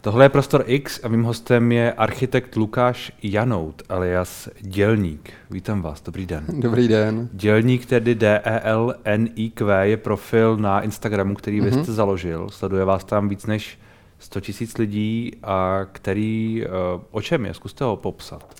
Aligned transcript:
Tohle 0.00 0.24
je 0.24 0.28
Prostor 0.28 0.64
X 0.66 1.00
a 1.04 1.08
mým 1.08 1.22
hostem 1.22 1.72
je 1.72 1.92
architekt 1.92 2.56
Lukáš 2.56 3.12
Janout, 3.22 3.82
alias 3.88 4.48
Dělník. 4.60 5.32
Vítám 5.50 5.82
vás, 5.82 6.02
dobrý 6.02 6.26
den. 6.26 6.44
Dobrý 6.48 6.88
den. 6.88 7.28
Dělník, 7.32 7.86
tedy 7.86 8.14
D-E-L-N-I-Q, 8.14 9.82
je 9.82 9.96
profil 9.96 10.56
na 10.56 10.80
Instagramu, 10.80 11.34
který 11.34 11.60
mm-hmm. 11.60 11.64
vy 11.64 11.82
jste 11.82 11.92
založil. 11.92 12.48
Sleduje 12.50 12.84
vás 12.84 13.04
tam 13.04 13.28
víc 13.28 13.46
než 13.46 13.78
100 14.18 14.40
tisíc 14.40 14.78
lidí, 14.78 15.32
a 15.42 15.80
který, 15.92 16.64
eh, 16.64 16.68
o 17.10 17.22
čem 17.22 17.46
je? 17.46 17.54
Zkuste 17.54 17.84
ho 17.84 17.96
popsat. 17.96 18.54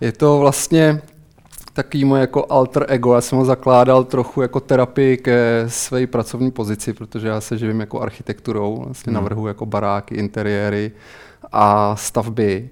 Je 0.00 0.12
to 0.12 0.38
vlastně 0.38 1.02
takový 1.72 2.04
můj 2.04 2.20
jako 2.20 2.46
alter 2.48 2.86
ego. 2.88 3.14
Já 3.14 3.20
jsem 3.20 3.38
ho 3.38 3.44
zakládal 3.44 4.04
trochu 4.04 4.42
jako 4.42 4.60
terapii 4.60 5.16
ke 5.16 5.64
své 5.68 6.06
pracovní 6.06 6.50
pozici, 6.50 6.92
protože 6.92 7.28
já 7.28 7.40
se 7.40 7.58
živím 7.58 7.80
jako 7.80 8.00
architekturou, 8.00 8.82
vlastně 8.84 9.10
hmm. 9.10 9.14
navrhu 9.14 9.46
jako 9.46 9.66
baráky, 9.66 10.14
interiéry 10.14 10.92
a 11.52 11.96
stavby. 11.96 12.70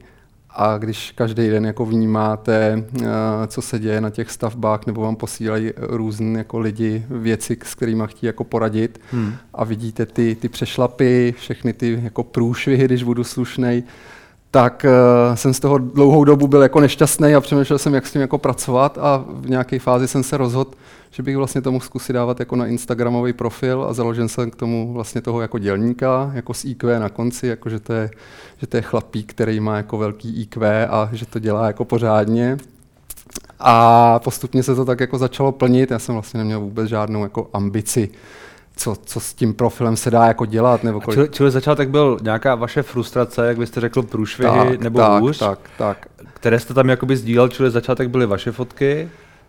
A 0.51 0.79
když 0.79 1.13
každý 1.13 1.49
den 1.49 1.67
jako 1.67 1.87
vnímáte, 1.87 2.85
eh, 3.03 3.07
co 3.47 3.63
se 3.63 3.79
děje 3.79 4.01
na 4.01 4.11
těch 4.11 4.31
stavbách, 4.31 4.87
nebo 4.87 5.01
vám 5.01 5.17
posílají 5.17 5.73
různé 5.77 6.39
jako 6.39 6.59
lidi 6.59 7.07
věci, 7.11 7.59
s 7.65 7.75
kterými 7.75 8.03
chtějí 8.07 8.29
jako 8.29 8.45
poradit 8.45 9.01
hmm. 9.13 9.35
a 9.55 9.65
vidíte 9.65 10.07
ty, 10.07 10.35
ty 10.35 10.49
přešlapy, 10.49 11.35
všechny 11.39 11.73
ty 11.73 12.01
jako 12.03 12.23
průšvihy, 12.23 12.85
když 12.85 13.03
budu 13.03 13.25
slušnej, 13.25 13.83
tak 14.51 14.87
uh, 14.89 15.35
jsem 15.35 15.55
z 15.55 15.61
toho 15.61 15.79
dlouhou 15.79 16.25
dobu 16.25 16.47
byl 16.47 16.63
jako 16.63 16.81
nešťastný 16.81 17.35
a 17.35 17.41
přemýšlel 17.41 17.79
jsem, 17.79 17.95
jak 17.95 18.07
s 18.07 18.13
tím 18.13 18.21
jako 18.21 18.39
pracovat 18.39 18.99
a 18.99 19.25
v 19.29 19.51
nějaké 19.51 19.79
fázi 19.79 20.09
jsem 20.09 20.23
se 20.23 20.37
rozhodl, 20.37 20.71
že 21.11 21.23
bych 21.23 21.37
vlastně 21.37 21.61
to 21.61 21.73
mohl 21.73 21.85
zkusit 21.85 22.13
dávat 22.13 22.41
jako 22.41 22.57
na 22.57 22.67
Instagramový 22.67 23.33
profil 23.33 23.87
a 23.89 23.93
založil 23.93 24.29
jsem 24.29 24.51
k 24.51 24.57
tomu 24.57 24.93
vlastně 24.93 25.21
toho 25.21 25.41
jako 25.41 25.59
dělníka, 25.59 26.31
jako 26.35 26.55
s 26.55 26.65
IQ 26.65 26.99
na 26.99 27.09
konci, 27.09 27.47
jako 27.47 27.71
že 27.71 27.81
to 27.81 27.93
je, 27.93 28.11
že 28.59 28.67
to 28.67 28.77
je 28.77 28.83
chlapík, 28.83 29.31
který 29.31 29.61
má 29.61 29.77
jako 29.77 29.99
velký 29.99 30.43
IQ 30.43 30.87
a 30.87 31.09
že 31.13 31.27
to 31.27 31.39
dělá 31.39 31.67
jako 31.67 31.85
pořádně. 31.85 32.59
A 33.61 34.19
postupně 34.19 34.63
se 34.63 34.75
to 34.75 34.85
tak 34.85 35.01
jako 35.01 35.19
začalo 35.19 35.53
plnit, 35.53 35.91
já 35.91 35.99
jsem 35.99 36.15
vlastně 36.15 36.39
neměl 36.39 36.61
vůbec 36.61 36.89
žádnou 36.89 37.23
jako 37.23 37.51
ambici 37.53 38.09
co, 38.81 38.97
co 39.05 39.21
s 39.21 39.35
tím 39.35 39.55
profilem 39.55 39.97
se 39.97 40.11
dá 40.11 40.27
jako 40.27 40.47
dělat. 40.47 40.85
Nebo 40.85 41.01
kolik... 41.01 41.17
čili, 41.17 41.29
čili 41.29 41.51
začátek 41.51 41.89
byl 41.89 42.19
nějaká 42.23 42.55
vaše 42.55 42.83
frustrace, 42.83 43.47
jak 43.47 43.59
byste 43.59 43.81
řekl, 43.81 44.03
průšvihy 44.03 44.71
tak, 44.71 44.81
nebo 44.81 44.99
tak, 44.99 45.21
hůř, 45.23 45.39
tak, 45.39 45.59
tak. 45.79 46.07
které 46.35 46.59
jste 46.59 46.75
tam 46.75 46.89
jakoby 46.89 47.17
sdílel, 47.17 47.49
čili 47.49 47.71
začátek 47.71 48.09
byly 48.09 48.27
vaše 48.27 48.53
fotky? 48.53 49.09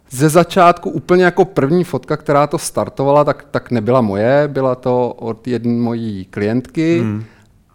Ze 0.10 0.30
začátku 0.30 0.90
úplně 0.90 1.23
jako 1.23 1.46
první 1.46 1.84
fotka, 1.84 2.18
která 2.18 2.48
to 2.48 2.58
startovala, 2.58 3.23
tak, 3.23 3.46
tak 3.52 3.72
nebyla 3.72 4.02
moje, 4.02 4.48
byla 4.48 4.76
to 4.76 5.10
od 5.10 5.48
jedné 5.48 5.82
mojí 5.82 6.26
klientky. 6.26 7.00
Hmm 7.00 7.23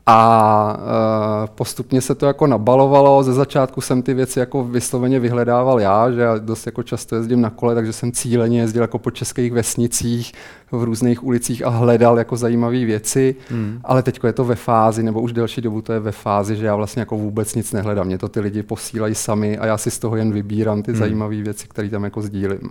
a 0.09 0.79
uh, 0.79 1.55
postupně 1.55 2.01
se 2.01 2.15
to 2.15 2.27
jako 2.27 2.47
nabalovalo. 2.47 3.23
Ze 3.23 3.33
začátku 3.33 3.81
jsem 3.81 4.03
ty 4.03 4.15
věci 4.15 4.39
jako 4.39 4.65
vysloveně 4.65 5.21
vyhledával 5.21 5.81
já, 5.81 6.11
že 6.11 6.21
já 6.21 6.39
dost 6.39 6.67
jako 6.67 6.83
často 6.83 7.17
jezdím 7.17 7.41
na 7.41 7.51
kole, 7.51 7.75
takže 7.75 7.93
jsem 7.93 8.13
cíleně 8.13 8.61
jezdil 8.61 8.83
jako 8.83 8.99
po 8.99 9.11
českých 9.11 9.53
vesnicích, 9.53 10.33
v 10.73 10.83
různých 10.83 11.25
ulicích 11.25 11.67
a 11.67 11.69
hledal 11.69 12.19
jako 12.19 12.37
zajímavé 12.37 12.85
věci. 12.85 13.37
Hmm. 13.49 13.81
Ale 13.85 14.03
teď 14.03 14.21
je 14.27 14.33
to 14.33 14.45
ve 14.45 14.55
fázi, 14.55 15.03
nebo 15.03 15.21
už 15.21 15.33
delší 15.33 15.61
dobu 15.61 15.83
to 15.83 15.93
je 15.93 16.01
ve 16.01 16.13
fázi, 16.13 16.57
že 16.57 16.67
já 16.67 16.77
vlastně 16.77 17.01
jako 17.01 17.17
vůbec 17.17 17.55
nic 17.55 17.73
nehledám. 17.73 18.07
Mě 18.07 18.19
to 18.19 18.29
ty 18.29 18.41
lidi 18.41 18.63
posílají 18.63 19.15
sami 19.15 19.59
a 19.59 19.67
já 19.67 19.79
si 19.79 19.91
z 19.91 19.99
toho 19.99 20.17
jen 20.17 20.33
vybírám 20.33 20.83
ty 20.83 20.91
hmm. 20.91 20.99
zajímavé 20.99 21.37
věci, 21.37 21.69
které 21.69 21.89
tam 21.89 22.05
jako 22.05 22.23
sdílím. 22.23 22.71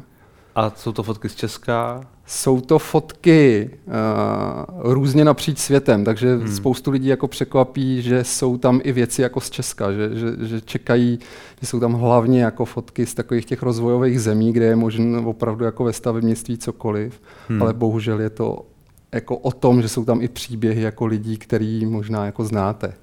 A 0.56 0.74
jsou 0.76 0.92
to 0.92 1.04
fotky 1.04 1.30
z 1.30 1.36
Česka? 1.36 2.02
Jsou 2.26 2.62
to 2.62 2.80
fotky 2.80 3.70
uh, 3.88 4.94
různě 4.94 5.26
napříč 5.26 5.58
světem, 5.58 6.06
takže 6.06 6.36
hmm. 6.36 6.48
spoustu 6.56 6.92
lidí 6.92 7.08
jako 7.08 7.28
překvapí, 7.28 8.02
že 8.02 8.24
jsou 8.24 8.58
tam 8.58 8.82
i 8.84 8.92
věci 8.92 9.22
jako 9.22 9.42
z 9.42 9.50
Česka, 9.50 9.92
že, 9.92 10.10
že, 10.14 10.48
že 10.48 10.62
čekají, 10.62 11.20
že 11.62 11.68
jsou 11.68 11.80
tam 11.80 11.94
hlavně 11.94 12.44
jako 12.44 12.66
fotky 12.66 13.06
z 13.06 13.14
takových 13.14 13.46
těch 13.46 13.64
rozvojových 13.64 14.22
zemí, 14.22 14.54
kde 14.54 14.66
je 14.66 14.76
možné 14.76 15.20
opravdu 15.20 15.66
jako 15.66 15.84
ve 15.84 15.94
stavebnictví 15.94 16.58
cokoliv, 16.58 17.22
hmm. 17.50 17.62
ale 17.62 17.74
bohužel 17.74 18.22
je 18.22 18.30
to 18.30 18.66
jako 19.12 19.38
o 19.38 19.52
tom, 19.52 19.82
že 19.82 19.90
jsou 19.90 20.06
tam 20.06 20.22
i 20.22 20.28
příběhy 20.28 20.82
jako 20.82 21.06
lidí, 21.06 21.38
který 21.38 21.86
možná 21.86 22.26
jako 22.26 22.46
znáte 22.46 22.94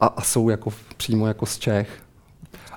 a, 0.00 0.06
a 0.06 0.22
jsou 0.22 0.48
jako 0.48 0.70
přímo 0.96 1.26
jako 1.26 1.46
z 1.46 1.58
Čech. 1.58 1.88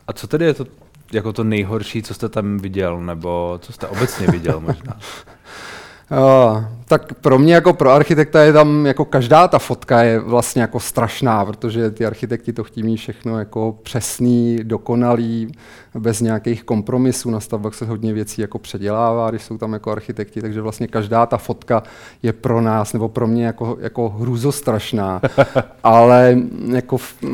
A 0.08 0.14
co 0.14 0.28
tedy 0.28 0.46
je 0.46 0.54
to 0.54 0.66
jako 1.14 1.34
to 1.34 1.44
nejhorší, 1.44 2.04
co 2.04 2.14
jste 2.14 2.30
tam 2.30 2.58
viděl, 2.58 3.02
nebo 3.02 3.60
co 3.62 3.74
jste 3.74 3.88
obecně 3.88 4.28
viděl 4.28 4.60
možná? 4.60 5.00
Uh, 6.14 6.64
tak 6.86 7.14
pro 7.14 7.40
mě 7.40 7.54
jako 7.54 7.74
pro 7.74 7.92
architekta 7.92 8.42
je 8.42 8.54
tam 8.54 8.86
jako 8.86 9.06
každá 9.06 9.48
ta 9.48 9.60
fotka 9.60 10.04
je 10.04 10.20
vlastně 10.20 10.62
jako 10.62 10.80
strašná, 10.80 11.46
protože 11.46 11.92
ty 11.92 12.06
architekti 12.06 12.54
to 12.54 12.64
chtějí 12.64 12.84
mít 12.84 12.98
všechno 12.98 13.40
jako 13.40 13.78
přesný, 13.84 14.60
dokonalý, 14.64 15.52
bez 16.00 16.22
nějakých 16.22 16.64
kompromisů. 16.64 17.32
Na 17.32 17.40
stavbách 17.40 17.74
se 17.74 17.86
hodně 17.86 18.14
věcí 18.14 18.42
jako 18.42 18.60
předělává, 18.60 19.30
když 19.30 19.44
jsou 19.44 19.58
tam 19.58 19.74
jako 19.74 19.92
architekti, 19.92 20.42
takže 20.42 20.62
vlastně 20.62 20.88
každá 20.88 21.26
ta 21.26 21.38
fotka 21.38 21.84
je 22.24 22.34
pro 22.34 22.62
nás 22.62 22.94
nebo 22.94 23.10
pro 23.10 23.28
mě 23.28 23.46
jako, 23.46 23.78
jako 23.80 24.10
hruzostrašná. 24.10 25.22
Ale 25.84 26.38
jako 26.74 26.96
uh, 26.96 27.32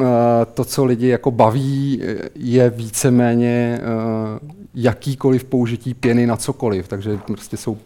to, 0.53 0.63
co 0.65 0.85
lidi 0.85 1.07
jako 1.07 1.31
baví, 1.31 2.03
je 2.35 2.69
víceméně 2.69 3.81
uh, 3.81 4.58
jakýkoliv 4.75 5.43
použití 5.43 5.93
pěny 5.93 6.27
na 6.27 6.35
cokoliv. 6.37 6.87
Takže 6.87 7.17
prostě 7.17 7.57
jsou 7.57 7.77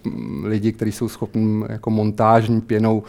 lidi, 0.44 0.71
kteří 0.71 0.91
jsou 0.91 1.09
schopni 1.09 1.63
jako 1.69 1.89
montážní 1.89 2.61
pěnou 2.61 3.03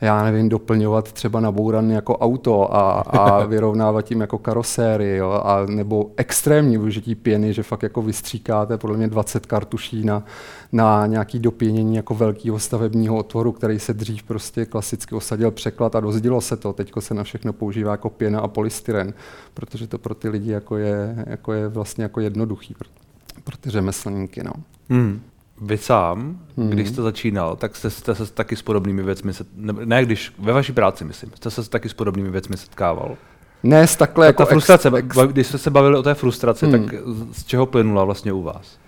já 0.00 0.22
nevím, 0.22 0.48
doplňovat 0.48 1.12
třeba 1.12 1.40
nabouran 1.40 1.90
jako 1.90 2.18
auto 2.18 2.74
a, 2.74 3.00
a 3.00 3.44
vyrovnávat 3.46 4.04
tím 4.04 4.20
jako 4.20 4.38
karoséry, 4.38 5.16
jo, 5.16 5.30
a 5.30 5.66
nebo 5.66 6.10
extrémní 6.16 6.78
využití 6.78 7.14
pěny, 7.14 7.52
že 7.52 7.62
fakt 7.62 7.82
jako 7.82 8.02
vystříkáte 8.02 8.78
podle 8.78 8.96
mě 8.96 9.08
20 9.08 9.46
kartuší 9.46 10.04
na, 10.04 10.24
na 10.72 11.06
nějaký 11.06 11.38
dopěnění 11.38 11.96
jako 11.96 12.14
velkého 12.14 12.58
stavebního 12.58 13.16
otvoru, 13.16 13.52
který 13.52 13.78
se 13.78 13.94
dřív 13.94 14.22
prostě 14.22 14.66
klasicky 14.66 15.14
osadil 15.14 15.50
překlad 15.50 15.96
a 15.96 16.00
dozdilo 16.00 16.40
se 16.40 16.56
to. 16.56 16.72
Teď 16.72 16.92
se 16.98 17.14
na 17.14 17.24
všechno 17.24 17.52
používá 17.52 17.90
jako 17.90 18.10
pěna 18.10 18.40
a 18.40 18.48
polystyren, 18.48 19.14
protože 19.54 19.86
to 19.86 19.98
pro 19.98 20.14
ty 20.14 20.28
lidi 20.28 20.50
jako 20.50 20.76
je, 20.76 21.24
jako 21.26 21.52
je 21.52 21.68
vlastně 21.68 22.02
jako 22.02 22.20
jednoduchý 22.20 22.74
pro 23.44 23.56
ty 23.56 23.70
řemeslníky. 23.70 24.42
No. 24.44 24.52
Hmm. 24.90 25.22
Vy 25.60 25.78
sám, 25.78 26.38
hmm. 26.56 26.70
když 26.70 26.88
jste 26.88 27.02
začínal, 27.02 27.56
tak 27.56 27.76
jste, 27.76 27.90
jste 27.90 28.14
se 28.14 28.32
taky 28.32 28.56
s 28.56 28.62
podobnými 28.62 29.02
věcmi, 29.02 29.32
ne, 29.56 29.72
ne 29.84 30.04
když, 30.04 30.32
ve 30.38 30.52
vaší 30.52 30.72
práci 30.72 31.04
myslím, 31.04 31.30
jste 31.34 31.50
se 31.50 31.70
taky 31.70 31.88
s 31.88 31.94
podobnými 31.94 32.30
věcmi 32.30 32.56
setkával? 32.56 33.16
Ne, 33.62 33.86
s 33.86 33.96
takhle 33.96 34.24
ta, 34.24 34.26
jako 34.26 34.42
ta 34.42 34.46
frustrace, 34.46 34.88
ex, 34.88 35.16
ex... 35.18 35.32
když 35.32 35.46
jste 35.46 35.58
se 35.58 35.70
bavili 35.70 35.96
o 35.96 36.02
té 36.02 36.14
frustraci, 36.14 36.66
hmm. 36.66 36.72
tak 36.72 36.94
z 37.32 37.44
čeho 37.44 37.66
plynula 37.66 38.04
vlastně 38.04 38.32
u 38.32 38.42
vás? 38.42 38.78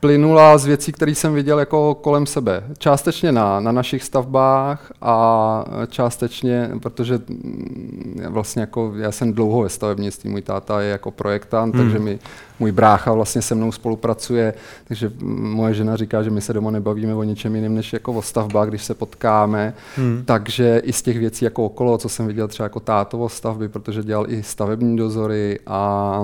plynula 0.00 0.58
z 0.58 0.66
věcí, 0.66 0.92
které 0.92 1.14
jsem 1.14 1.34
viděl 1.34 1.58
jako 1.58 1.94
kolem 1.94 2.26
sebe. 2.26 2.64
Částečně 2.78 3.32
na, 3.32 3.60
na 3.60 3.72
našich 3.72 4.02
stavbách 4.02 4.92
a 5.02 5.64
částečně, 5.88 6.70
protože 6.82 7.18
mm, 7.28 8.22
vlastně 8.28 8.60
jako 8.60 8.92
já 8.96 9.12
jsem 9.12 9.32
dlouho 9.32 9.62
ve 9.62 9.68
stavebnictví, 9.68 10.30
můj 10.30 10.42
táta 10.42 10.80
je 10.80 10.90
jako 10.90 11.10
projektant, 11.10 11.74
hmm. 11.74 11.84
takže 11.84 11.98
mi 11.98 12.18
můj 12.60 12.72
brácha 12.72 13.12
vlastně 13.12 13.42
se 13.42 13.54
mnou 13.54 13.72
spolupracuje, 13.72 14.54
takže 14.88 15.12
moje 15.22 15.74
žena 15.74 15.96
říká, 15.96 16.22
že 16.22 16.30
my 16.30 16.40
se 16.40 16.52
doma 16.52 16.70
nebavíme 16.70 17.14
o 17.14 17.22
ničem 17.22 17.54
jiném, 17.54 17.74
než 17.74 17.92
jako 17.92 18.12
o 18.12 18.22
stavbách, 18.22 18.68
když 18.68 18.84
se 18.84 18.94
potkáme. 18.94 19.74
Hmm. 19.96 20.22
Takže 20.24 20.82
i 20.84 20.92
z 20.92 21.02
těch 21.02 21.18
věcí 21.18 21.44
jako 21.44 21.64
okolo, 21.64 21.98
co 21.98 22.08
jsem 22.08 22.26
viděl 22.26 22.48
třeba 22.48 22.64
jako 22.64 22.80
tátovo 22.80 23.28
stavby, 23.28 23.68
protože 23.68 24.02
dělal 24.02 24.26
i 24.28 24.42
stavební 24.42 24.96
dozory 24.96 25.58
a 25.66 26.20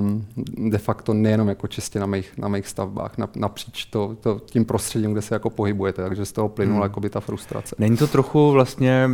de 0.57 0.79
facto 0.79 1.15
nejenom 1.15 1.49
jako 1.49 1.67
čistě 1.67 2.01
na 2.01 2.07
mých, 2.07 2.33
na 2.39 2.49
mých 2.49 2.69
stavbách, 2.69 3.13
napříč 3.37 3.85
to, 3.85 4.17
to, 4.21 4.41
tím 4.47 4.65
prostředím, 4.65 5.13
kde 5.13 5.23
se 5.23 5.35
jako 5.35 5.51
pohybujete, 5.51 6.03
takže 6.03 6.25
z 6.25 6.33
toho 6.33 6.49
plynula 6.49 6.91
hmm. 6.97 7.09
ta 7.11 7.21
frustrace. 7.21 7.77
Není 7.79 7.97
to 7.97 8.07
trochu 8.07 8.51
vlastně 8.51 9.11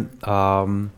um, 0.65 0.91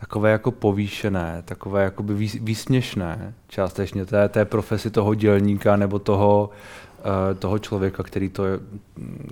takové 0.00 0.30
jako 0.30 0.50
povýšené, 0.50 1.42
takové 1.44 1.84
jako 1.84 2.02
by 2.02 2.14
výsměšné 2.40 3.34
částečně 3.48 4.06
té, 4.06 4.28
té 4.28 4.44
profesi 4.44 4.90
toho 4.90 5.14
dělníka 5.14 5.76
nebo 5.76 5.98
toho, 5.98 6.50
uh, 6.98 7.38
toho 7.38 7.58
člověka, 7.58 8.02
který 8.02 8.28
to 8.28 8.44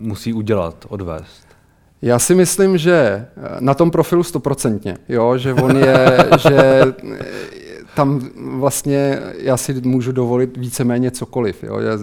musí 0.00 0.32
udělat, 0.32 0.86
odvést. 0.88 1.48
Já 2.02 2.18
si 2.18 2.34
myslím, 2.34 2.78
že 2.78 2.92
eh, 2.92 3.26
na 3.60 3.74
tom 3.74 3.90
profilu 3.90 4.22
stoprocentně, 4.22 4.96
jo, 5.08 5.38
že 5.38 5.54
on 5.54 5.76
je, 5.76 6.28
že 6.38 6.82
eh, 7.12 7.28
tam 7.94 8.20
vlastně 8.58 9.18
já 9.38 9.56
si 9.56 9.80
můžu 9.80 10.12
dovolit 10.12 10.56
víceméně 10.56 11.10
cokoliv. 11.10 11.64
Jo. 11.64 11.78
Já, 11.78 11.98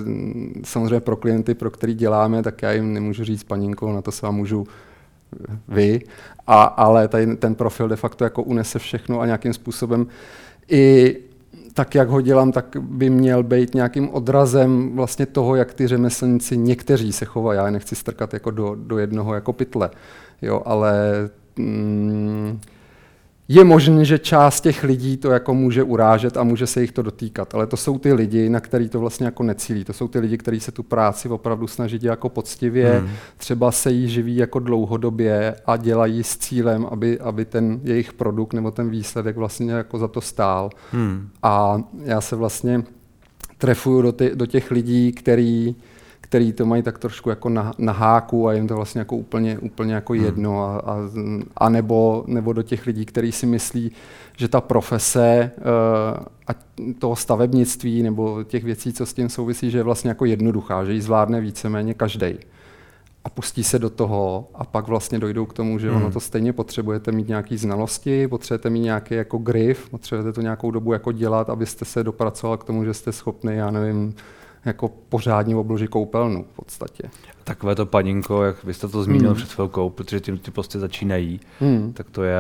samozřejmě 0.64 1.00
pro 1.00 1.16
klienty, 1.16 1.54
pro 1.54 1.72
který 1.72 1.94
děláme, 1.94 2.44
tak 2.44 2.62
já 2.62 2.72
jim 2.72 2.94
nemůžu 2.94 3.24
říct 3.24 3.44
paninko, 3.44 3.94
na 3.94 4.02
to 4.02 4.12
se 4.12 4.26
vám 4.26 4.36
můžu 4.36 4.68
vy, 5.68 6.02
a, 6.48 6.64
ale 6.64 7.08
tady 7.08 7.36
ten 7.36 7.56
profil 7.56 7.88
de 7.88 7.96
facto 7.96 8.24
jako 8.24 8.44
unese 8.44 8.80
všechno 8.80 9.20
a 9.20 9.26
nějakým 9.26 9.54
způsobem 9.54 10.08
i 10.70 11.18
tak, 11.74 11.96
jak 11.96 12.10
ho 12.10 12.22
dělám, 12.22 12.52
tak 12.52 12.78
by 12.80 13.10
měl 13.10 13.44
být 13.44 13.76
nějakým 13.76 14.10
odrazem 14.10 14.96
vlastně 14.96 15.26
toho, 15.26 15.56
jak 15.56 15.74
ty 15.74 15.88
řemeslníci 15.88 16.58
někteří 16.58 17.14
se 17.14 17.26
chovají. 17.26 17.58
Já 17.58 17.66
je 17.66 17.72
nechci 17.72 17.96
strkat 17.96 18.34
jako 18.34 18.52
do, 18.52 18.76
do 18.76 18.98
jednoho 18.98 19.34
jako 19.34 19.54
pytle, 19.54 19.90
jo, 20.42 20.62
ale 20.66 20.94
mm, 21.58 22.60
je 23.48 23.64
možné, 23.64 24.06
že 24.06 24.20
část 24.20 24.62
těch 24.62 24.84
lidí 24.84 25.18
to 25.18 25.32
jako 25.32 25.54
může 25.54 25.84
urážet 25.84 26.38
a 26.38 26.44
může 26.44 26.68
se 26.68 26.82
jich 26.82 26.92
to 26.92 27.02
dotýkat, 27.02 27.56
ale 27.56 27.68
to 27.68 27.78
jsou 27.78 28.00
ty 28.00 28.14
lidi, 28.14 28.50
na 28.50 28.60
který 28.60 28.90
to 28.90 29.00
vlastně 29.00 29.26
jako 29.26 29.44
necílí. 29.44 29.84
To 29.84 29.94
jsou 29.94 30.08
ty 30.08 30.20
lidi, 30.20 30.38
kteří 30.38 30.60
se 30.60 30.72
tu 30.72 30.84
práci 30.84 31.30
opravdu 31.30 31.68
snaží 31.68 32.00
dělat 32.00 32.14
jako 32.14 32.30
poctivě, 32.30 33.00
hmm. 33.00 33.10
třeba 33.38 33.72
se 33.72 33.92
jí 33.92 34.10
živí 34.10 34.36
jako 34.36 34.60
dlouhodobě 34.60 35.56
a 35.66 35.78
dělají 35.78 36.24
s 36.24 36.38
cílem, 36.38 36.88
aby, 36.92 37.20
aby 37.20 37.46
ten 37.46 37.80
jejich 37.84 38.14
produkt 38.14 38.54
nebo 38.54 38.72
ten 38.72 38.90
výsledek 38.90 39.38
vlastně 39.38 39.74
jako 39.74 39.98
za 39.98 40.08
to 40.08 40.22
stál. 40.22 40.70
Hmm. 40.92 41.30
A 41.44 41.84
já 42.04 42.22
se 42.22 42.36
vlastně 42.36 42.84
trefuju 43.58 44.02
do, 44.02 44.12
ty, 44.12 44.32
do 44.36 44.46
těch 44.46 44.72
lidí, 44.72 45.12
který 45.12 45.76
který 46.36 46.54
to 46.54 46.66
mají 46.66 46.84
tak 46.84 47.00
trošku 47.00 47.30
jako 47.30 47.50
na, 47.50 47.74
na 47.78 47.94
háku 47.94 48.48
a 48.48 48.54
jim 48.54 48.68
to 48.68 48.76
vlastně 48.76 49.00
jako 49.00 49.16
úplně, 49.16 49.60
úplně 49.60 49.94
jako 49.94 50.14
hmm. 50.14 50.26
jedno 50.26 50.64
a, 50.64 50.78
a, 50.78 50.98
a 51.58 51.70
nebo, 51.70 52.24
nebo 52.28 52.54
do 52.54 52.64
těch 52.64 52.86
lidí, 52.86 53.06
kteří 53.06 53.32
si 53.32 53.46
myslí, 53.46 53.92
že 54.38 54.48
ta 54.48 54.62
profese 54.62 55.52
uh, 55.58 56.26
a 56.48 56.52
toho 57.00 57.16
stavebnictví 57.16 58.04
nebo 58.04 58.44
těch 58.44 58.64
věcí, 58.64 58.94
co 58.94 59.06
s 59.06 59.14
tím 59.14 59.30
souvisí, 59.30 59.72
že 59.72 59.78
je 59.78 59.84
vlastně 59.84 60.10
jako 60.10 60.26
jednoduchá, 60.26 60.86
že 60.86 60.94
ji 60.94 61.02
zvládne 61.02 61.42
víceméně 61.42 61.94
každý. 61.94 62.36
A 63.24 63.30
pustí 63.30 63.64
se 63.64 63.80
do 63.80 63.90
toho 63.90 64.48
a 64.56 64.66
pak 64.66 64.88
vlastně 64.88 65.20
dojdou 65.20 65.46
k 65.46 65.54
tomu, 65.54 65.80
že 65.80 65.90
hmm. 65.90 65.98
ono 65.98 66.12
to 66.12 66.20
stejně 66.20 66.54
potřebujete 66.54 67.12
mít 67.12 67.28
nějaké 67.28 67.58
znalosti, 67.58 68.28
potřebujete 68.28 68.70
mít 68.70 68.80
nějaký 68.82 69.16
jako 69.16 69.38
grif, 69.38 69.90
potřebujete 69.90 70.34
to 70.34 70.42
nějakou 70.42 70.72
dobu 70.72 70.94
jako 70.94 71.12
dělat, 71.12 71.50
abyste 71.50 71.86
se 71.86 72.04
dopracoval 72.04 72.58
k 72.58 72.64
tomu, 72.64 72.86
že 72.86 72.94
jste 72.94 73.12
schopný, 73.12 73.56
já 73.56 73.72
nevím, 73.72 74.16
jako 74.66 74.92
pořádně 75.10 75.56
obloží 75.56 75.88
koupelnu 75.88 76.44
v 76.44 76.56
podstatě. 76.56 77.04
Takové 77.44 77.76
to 77.76 77.86
paninko, 77.86 78.44
jak 78.44 78.64
vy 78.64 78.74
jste 78.74 78.88
to 78.88 79.04
zmínil 79.04 79.30
hmm. 79.30 79.36
před 79.36 79.54
chvilkou, 79.54 79.90
protože 79.90 80.20
tím 80.20 80.38
ty 80.38 80.52
prostě 80.52 80.80
začínají, 80.80 81.40
hmm. 81.60 81.94
tak 81.94 82.10
to 82.10 82.24
je 82.24 82.36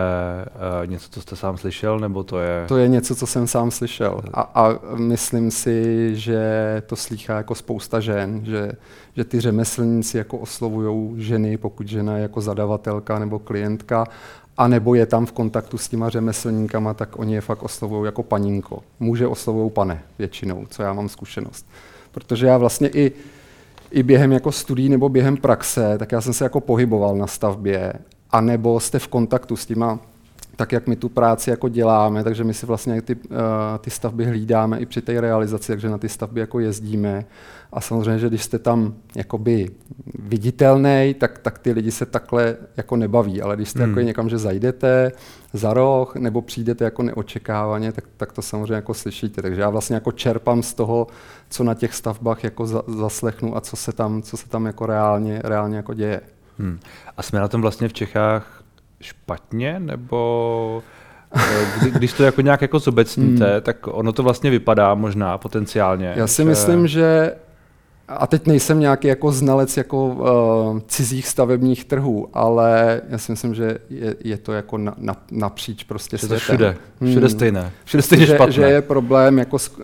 uh, 0.81 0.87
něco, 0.87 1.09
co 1.09 1.21
jste 1.21 1.35
sám 1.35 1.57
slyšel, 1.57 1.99
nebo 1.99 2.23
to 2.23 2.39
je... 2.39 2.65
To 2.67 2.77
je 2.77 2.87
něco, 2.87 3.15
co 3.15 3.27
jsem 3.27 3.47
sám 3.47 3.71
slyšel 3.71 4.21
a, 4.33 4.41
a 4.41 4.79
myslím 4.95 5.51
si, 5.51 6.09
že 6.15 6.41
to 6.85 6.95
slýchá 6.95 7.37
jako 7.37 7.55
spousta 7.55 7.99
žen, 7.99 8.41
že, 8.45 8.71
že 9.15 9.23
ty 9.23 9.39
řemeslníci 9.39 10.17
jako 10.17 10.37
oslovují 10.37 11.21
ženy, 11.21 11.57
pokud 11.57 11.87
žena 11.87 12.17
je 12.17 12.21
jako 12.21 12.41
zadavatelka 12.41 13.19
nebo 13.19 13.39
klientka 13.39 14.07
a 14.57 14.67
nebo 14.67 14.95
je 14.95 15.05
tam 15.05 15.25
v 15.25 15.31
kontaktu 15.31 15.77
s 15.77 15.87
těma 15.87 16.09
řemeslníkama, 16.09 16.93
tak 16.93 17.19
oni 17.19 17.33
je 17.33 17.41
fakt 17.41 17.63
oslovují 17.63 18.05
jako 18.05 18.23
paninko. 18.23 18.83
Muže 18.99 19.27
oslovují 19.27 19.71
pane 19.71 20.03
většinou, 20.19 20.65
co 20.69 20.83
já 20.83 20.93
mám 20.93 21.09
zkušenost 21.09 21.65
protože 22.15 22.47
já 22.47 22.57
vlastně 22.57 22.89
i, 22.89 23.11
i 23.91 24.03
během 24.03 24.31
jako 24.31 24.51
studií 24.51 24.89
nebo 24.89 25.09
během 25.09 25.37
praxe, 25.37 25.97
tak 25.97 26.11
já 26.11 26.21
jsem 26.21 26.33
se 26.33 26.43
jako 26.43 26.59
pohyboval 26.59 27.15
na 27.15 27.27
stavbě, 27.27 27.93
a 28.31 28.41
nebo 28.41 28.79
jste 28.79 28.99
v 28.99 29.07
kontaktu 29.07 29.55
s 29.55 29.65
těma 29.65 29.99
tak 30.55 30.71
jak 30.71 30.87
my 30.87 30.95
tu 30.95 31.09
práci 31.09 31.49
jako 31.49 31.69
děláme, 31.69 32.23
takže 32.23 32.43
my 32.43 32.53
si 32.53 32.65
vlastně 32.65 33.01
ty, 33.01 33.15
uh, 33.15 33.37
ty 33.81 33.89
stavby 33.89 34.25
hlídáme 34.25 34.79
i 34.79 34.85
při 34.85 35.01
té 35.01 35.21
realizaci, 35.21 35.71
takže 35.71 35.89
na 35.89 35.97
ty 35.97 36.09
stavby 36.09 36.39
jako 36.39 36.59
jezdíme. 36.59 37.25
A 37.73 37.81
samozřejmě, 37.81 38.19
že 38.19 38.27
když 38.27 38.43
jste 38.43 38.59
tam 38.59 38.93
jakoby 39.15 39.69
viditelný, 40.19 41.15
tak, 41.19 41.37
tak 41.37 41.59
ty 41.59 41.71
lidi 41.71 41.91
se 41.91 42.05
takhle 42.05 42.57
jako 42.77 42.95
nebaví, 42.95 43.41
ale 43.41 43.55
když 43.55 43.69
jste 43.69 43.79
hmm. 43.79 43.89
jako 43.89 44.01
někam, 44.01 44.29
že 44.29 44.37
zajdete 44.37 45.11
za 45.53 45.73
roh 45.73 46.15
nebo 46.15 46.41
přijdete 46.41 46.83
jako 46.83 47.03
neočekávaně, 47.03 47.91
tak, 47.91 48.03
tak 48.17 48.31
to 48.31 48.41
samozřejmě 48.41 48.73
jako 48.73 48.93
slyšíte. 48.93 49.41
Takže 49.41 49.61
já 49.61 49.69
vlastně 49.69 49.93
jako 49.93 50.11
čerpám 50.11 50.63
z 50.63 50.73
toho, 50.73 51.07
co 51.49 51.63
na 51.63 51.73
těch 51.73 51.93
stavbách 51.93 52.43
jako 52.43 52.67
za, 52.67 52.83
zaslechnu 52.87 53.57
a 53.57 53.61
co 53.61 53.75
se 53.75 53.91
tam, 53.91 54.21
co 54.21 54.37
se 54.37 54.49
tam 54.49 54.65
jako 54.65 54.85
reálně, 54.85 55.41
reálně 55.43 55.77
jako 55.77 55.93
děje. 55.93 56.21
Hmm. 56.59 56.79
A 57.17 57.23
jsme 57.23 57.39
na 57.39 57.47
tom 57.47 57.61
vlastně 57.61 57.87
v 57.87 57.93
Čechách 57.93 58.64
špatně, 59.01 59.79
nebo 59.79 60.83
eh, 61.35 61.65
kdy, 61.79 61.91
když 61.91 62.13
to 62.13 62.23
jako 62.23 62.41
nějak 62.41 62.61
jako 62.61 62.79
zobecníte, 62.79 63.51
hmm. 63.51 63.61
tak 63.61 63.77
ono 63.87 64.11
to 64.11 64.23
vlastně 64.23 64.49
vypadá 64.49 64.95
možná 64.95 65.37
potenciálně. 65.37 66.13
Já 66.15 66.27
si 66.27 66.41
že... 66.41 66.49
myslím, 66.49 66.87
že 66.87 67.31
a 68.07 68.27
teď 68.27 68.47
nejsem 68.47 68.79
nějaký 68.79 69.07
jako 69.07 69.31
znalec 69.31 69.77
jako 69.77 70.07
uh, 70.07 70.79
cizích 70.87 71.27
stavebních 71.27 71.85
trhů, 71.85 72.27
ale 72.33 73.01
já 73.09 73.17
si 73.17 73.31
myslím, 73.31 73.55
že 73.55 73.77
je, 73.89 74.15
je 74.23 74.37
to 74.37 74.53
jako 74.53 74.77
na, 74.77 74.95
na, 74.97 75.15
napříč 75.31 75.83
prostě 75.83 76.17
světem. 76.17 76.39
všude, 76.39 76.77
všude 77.05 77.27
hmm. 77.27 77.29
stejné. 77.29 77.71
Všude 77.85 78.03
stejně 78.03 78.25
že, 78.25 78.35
špatné. 78.35 78.53
Že 78.53 78.61
je 78.61 78.81
problém 78.81 79.39
jako 79.39 79.55
uh, 79.55 79.83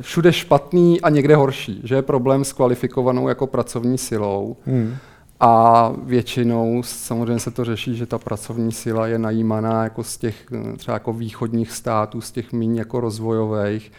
všude 0.00 0.32
špatný 0.32 1.00
a 1.00 1.08
někde 1.08 1.36
horší. 1.36 1.80
Že 1.84 1.94
je 1.94 2.02
problém 2.02 2.44
s 2.44 2.52
kvalifikovanou 2.52 3.28
jako 3.28 3.46
pracovní 3.46 3.98
silou. 3.98 4.56
Hmm. 4.66 4.96
A 5.40 5.92
většinou 6.02 6.82
samozřejmě 6.82 7.40
se 7.40 7.50
to 7.50 7.64
řeší, 7.64 7.96
že 7.96 8.06
ta 8.06 8.18
pracovní 8.18 8.72
síla 8.72 9.06
je 9.06 9.18
najímaná 9.18 9.84
jako 9.84 10.04
z 10.04 10.16
těch 10.16 10.46
třeba 10.76 10.94
jako 10.94 11.12
východních 11.12 11.70
států, 11.70 12.20
z 12.20 12.32
těch 12.32 12.52
míň 12.52 12.76
jako 12.76 13.00
rozvojových. 13.00 13.92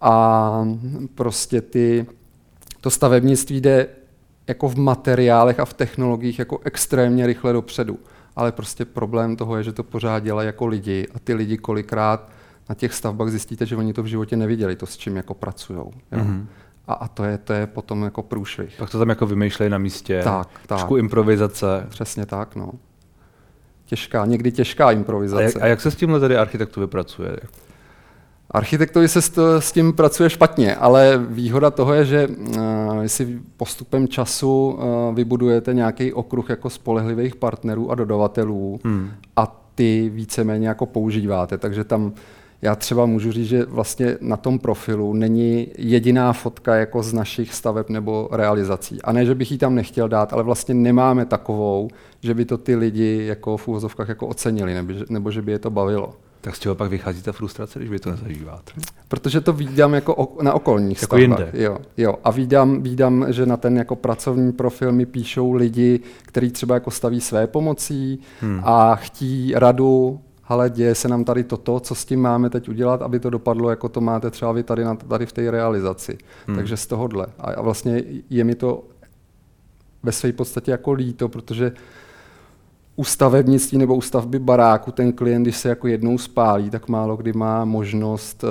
A 0.00 0.64
prostě 1.14 1.60
ty, 1.60 2.06
to 2.80 2.90
stavebnictví 2.90 3.60
jde 3.60 3.86
jako 4.46 4.68
v 4.68 4.76
materiálech 4.76 5.60
a 5.60 5.64
v 5.64 5.74
technologiích 5.74 6.38
jako 6.38 6.60
extrémně 6.64 7.26
rychle 7.26 7.52
dopředu. 7.52 7.98
Ale 8.36 8.52
prostě 8.52 8.84
problém 8.84 9.36
toho 9.36 9.56
je, 9.56 9.62
že 9.62 9.72
to 9.72 9.82
pořád 9.82 10.22
dělají 10.22 10.46
jako 10.46 10.66
lidi 10.66 11.06
a 11.14 11.18
ty 11.18 11.34
lidi 11.34 11.56
kolikrát 11.56 12.30
na 12.68 12.74
těch 12.74 12.94
stavbách 12.94 13.28
zjistíte, 13.28 13.66
že 13.66 13.76
oni 13.76 13.92
to 13.92 14.02
v 14.02 14.06
životě 14.06 14.36
neviděli, 14.36 14.76
to 14.76 14.86
s 14.86 14.96
čím 14.96 15.16
jako 15.16 15.34
pracují. 15.34 15.80
Mm-hmm. 16.12 16.46
A, 16.88 16.92
a 16.92 17.08
to, 17.08 17.24
je, 17.24 17.38
to 17.38 17.52
je 17.52 17.66
potom 17.66 18.02
jako 18.02 18.22
průšvih. 18.22 18.74
Pak 18.78 18.90
to 18.90 18.98
tam 18.98 19.08
jako 19.08 19.26
vymýšlejí 19.26 19.70
na 19.70 19.78
místě. 19.78 20.20
Tak, 20.24 20.48
tak. 20.48 20.66
Trošku 20.66 20.96
improvizace. 20.96 21.86
Přesně 21.88 22.26
tak, 22.26 22.56
no. 22.56 22.70
Těžká, 23.84 24.26
někdy 24.26 24.52
těžká 24.52 24.90
improvizace. 24.90 25.42
A 25.42 25.46
jak, 25.46 25.62
a 25.62 25.66
jak 25.66 25.80
se 25.80 25.90
s 25.90 25.96
tímhle 25.96 26.20
tady 26.20 26.36
architektu 26.36 26.80
vypracuje? 26.80 27.36
Architektovi 28.50 29.08
se 29.08 29.22
s 29.58 29.72
tím 29.72 29.92
pracuje 29.92 30.30
špatně, 30.30 30.76
ale 30.76 31.20
výhoda 31.28 31.70
toho 31.70 31.94
je, 31.94 32.04
že 32.04 32.28
uh, 32.28 33.04
si 33.06 33.40
postupem 33.56 34.08
času 34.08 34.68
uh, 34.70 35.14
vybudujete 35.14 35.74
nějaký 35.74 36.12
okruh 36.12 36.50
jako 36.50 36.70
spolehlivých 36.70 37.36
partnerů 37.36 37.90
a 37.90 37.94
dodavatelů 37.94 38.80
hmm. 38.84 39.10
a 39.36 39.70
ty 39.74 40.10
víceméně 40.14 40.68
jako 40.68 40.86
používáte, 40.86 41.58
takže 41.58 41.84
tam 41.84 42.12
já 42.62 42.74
třeba 42.74 43.06
můžu 43.06 43.32
říct, 43.32 43.48
že 43.48 43.64
vlastně 43.64 44.16
na 44.20 44.36
tom 44.36 44.58
profilu 44.58 45.12
není 45.12 45.68
jediná 45.78 46.32
fotka 46.32 46.74
jako 46.74 47.02
z 47.02 47.12
našich 47.12 47.54
staveb 47.54 47.88
nebo 47.88 48.28
realizací. 48.32 49.02
A 49.02 49.12
ne, 49.12 49.26
že 49.26 49.34
bych 49.34 49.52
ji 49.52 49.58
tam 49.58 49.74
nechtěl 49.74 50.08
dát, 50.08 50.32
ale 50.32 50.42
vlastně 50.42 50.74
nemáme 50.74 51.26
takovou, 51.26 51.88
že 52.20 52.34
by 52.34 52.44
to 52.44 52.58
ty 52.58 52.76
lidi 52.76 53.24
jako 53.26 53.56
v 53.56 53.68
úvozovkách 53.68 54.08
jako 54.08 54.26
ocenili, 54.26 54.74
nebo, 54.74 54.92
nebo 55.08 55.30
že 55.30 55.42
by 55.42 55.52
je 55.52 55.58
to 55.58 55.70
bavilo. 55.70 56.14
Tak 56.40 56.56
z 56.56 56.58
čeho 56.58 56.74
pak 56.74 56.90
vychází 56.90 57.22
ta 57.22 57.32
frustrace, 57.32 57.78
když 57.78 57.90
vy 57.90 57.98
to 57.98 58.10
nezažíváte? 58.10 58.72
Protože 59.08 59.40
to 59.40 59.52
vídám 59.52 59.94
jako 59.94 60.36
na 60.42 60.52
okolních 60.52 61.02
jako 61.02 61.16
stavbách. 61.16 61.38
Jinde. 61.38 61.64
Jo, 61.64 61.78
jo. 61.96 62.14
A 62.24 62.30
vídám, 62.30 62.82
vídám, 62.82 63.32
že 63.32 63.46
na 63.46 63.56
ten 63.56 63.76
jako 63.76 63.96
pracovní 63.96 64.52
profil 64.52 64.92
mi 64.92 65.06
píšou 65.06 65.52
lidi, 65.52 66.00
kteří 66.22 66.50
třeba 66.50 66.74
jako 66.74 66.90
staví 66.90 67.20
své 67.20 67.46
pomocí 67.46 68.20
hmm. 68.40 68.60
a 68.64 68.96
chtí 68.96 69.52
radu 69.56 70.20
ale 70.48 70.70
děje 70.70 70.94
se 70.94 71.08
nám 71.08 71.24
tady 71.24 71.44
toto, 71.44 71.80
co 71.80 71.94
s 71.94 72.04
tím 72.04 72.20
máme 72.20 72.50
teď 72.50 72.68
udělat, 72.68 73.02
aby 73.02 73.20
to 73.20 73.30
dopadlo, 73.30 73.70
jako 73.70 73.88
to 73.88 74.00
máte 74.00 74.30
třeba 74.30 74.52
vy 74.52 74.62
tady, 74.62 74.84
na, 74.84 74.94
tady 74.94 75.26
v 75.26 75.32
té 75.32 75.50
realizaci. 75.50 76.18
Hmm. 76.46 76.56
Takže 76.56 76.76
z 76.76 76.86
tohohle. 76.86 77.26
A, 77.38 77.50
a 77.50 77.62
vlastně 77.62 78.02
je 78.30 78.44
mi 78.44 78.54
to 78.54 78.84
ve 80.02 80.12
své 80.12 80.32
podstatě 80.32 80.70
jako 80.70 80.92
líto, 80.92 81.28
protože 81.28 81.72
u 82.98 83.04
stavebnictví 83.04 83.78
nebo 83.78 83.94
u 83.94 84.00
stavby 84.00 84.38
baráku 84.38 84.92
ten 84.92 85.12
klient, 85.12 85.42
když 85.42 85.56
se 85.56 85.68
jako 85.68 85.88
jednou 85.88 86.18
spálí, 86.18 86.70
tak 86.70 86.88
málo 86.88 87.16
kdy 87.16 87.32
má 87.32 87.64
možnost 87.64 88.44
uh, 88.44 88.50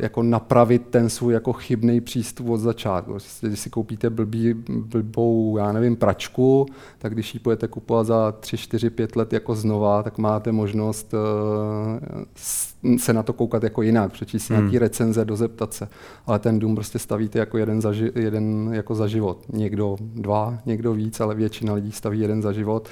jako 0.00 0.22
napravit 0.22 0.82
ten 0.90 1.10
svůj 1.10 1.34
jako 1.34 1.52
chybný 1.52 2.00
přístup 2.00 2.48
od 2.48 2.56
začátku. 2.56 3.10
Prostě, 3.10 3.46
když 3.46 3.60
si 3.60 3.70
koupíte 3.70 4.10
blbý, 4.10 4.54
blbou, 4.68 5.56
já 5.58 5.72
nevím, 5.72 5.96
pračku, 5.96 6.66
tak 6.98 7.14
když 7.14 7.34
ji 7.34 7.40
budete 7.44 7.68
kupovat 7.68 8.06
za 8.06 8.32
3, 8.32 8.56
4, 8.56 8.90
5 8.90 9.16
let 9.16 9.32
jako 9.32 9.54
znova, 9.54 10.02
tak 10.02 10.18
máte 10.18 10.52
možnost 10.52 11.14
uh, 11.14 12.98
se 12.98 13.12
na 13.12 13.22
to 13.22 13.32
koukat 13.32 13.62
jako 13.62 13.82
jinak, 13.82 14.12
přečíst 14.12 14.46
si 14.46 14.54
hmm. 14.54 14.62
nějaký 14.62 14.78
recenze, 14.78 15.24
dozeptat 15.24 15.74
se. 15.74 15.88
Ale 16.26 16.38
ten 16.38 16.58
dům 16.58 16.74
prostě 16.74 16.98
stavíte 16.98 17.38
jako 17.38 17.58
jeden 17.58 17.80
za, 17.80 17.92
jeden 18.14 18.68
jako 18.72 18.94
za 18.94 19.06
život. 19.06 19.44
Někdo 19.52 19.96
dva, 20.00 20.58
někdo 20.66 20.92
víc, 20.92 21.20
ale 21.20 21.34
většina 21.34 21.74
lidí 21.74 21.92
staví 21.92 22.20
jeden 22.20 22.42
za 22.42 22.52
život. 22.52 22.88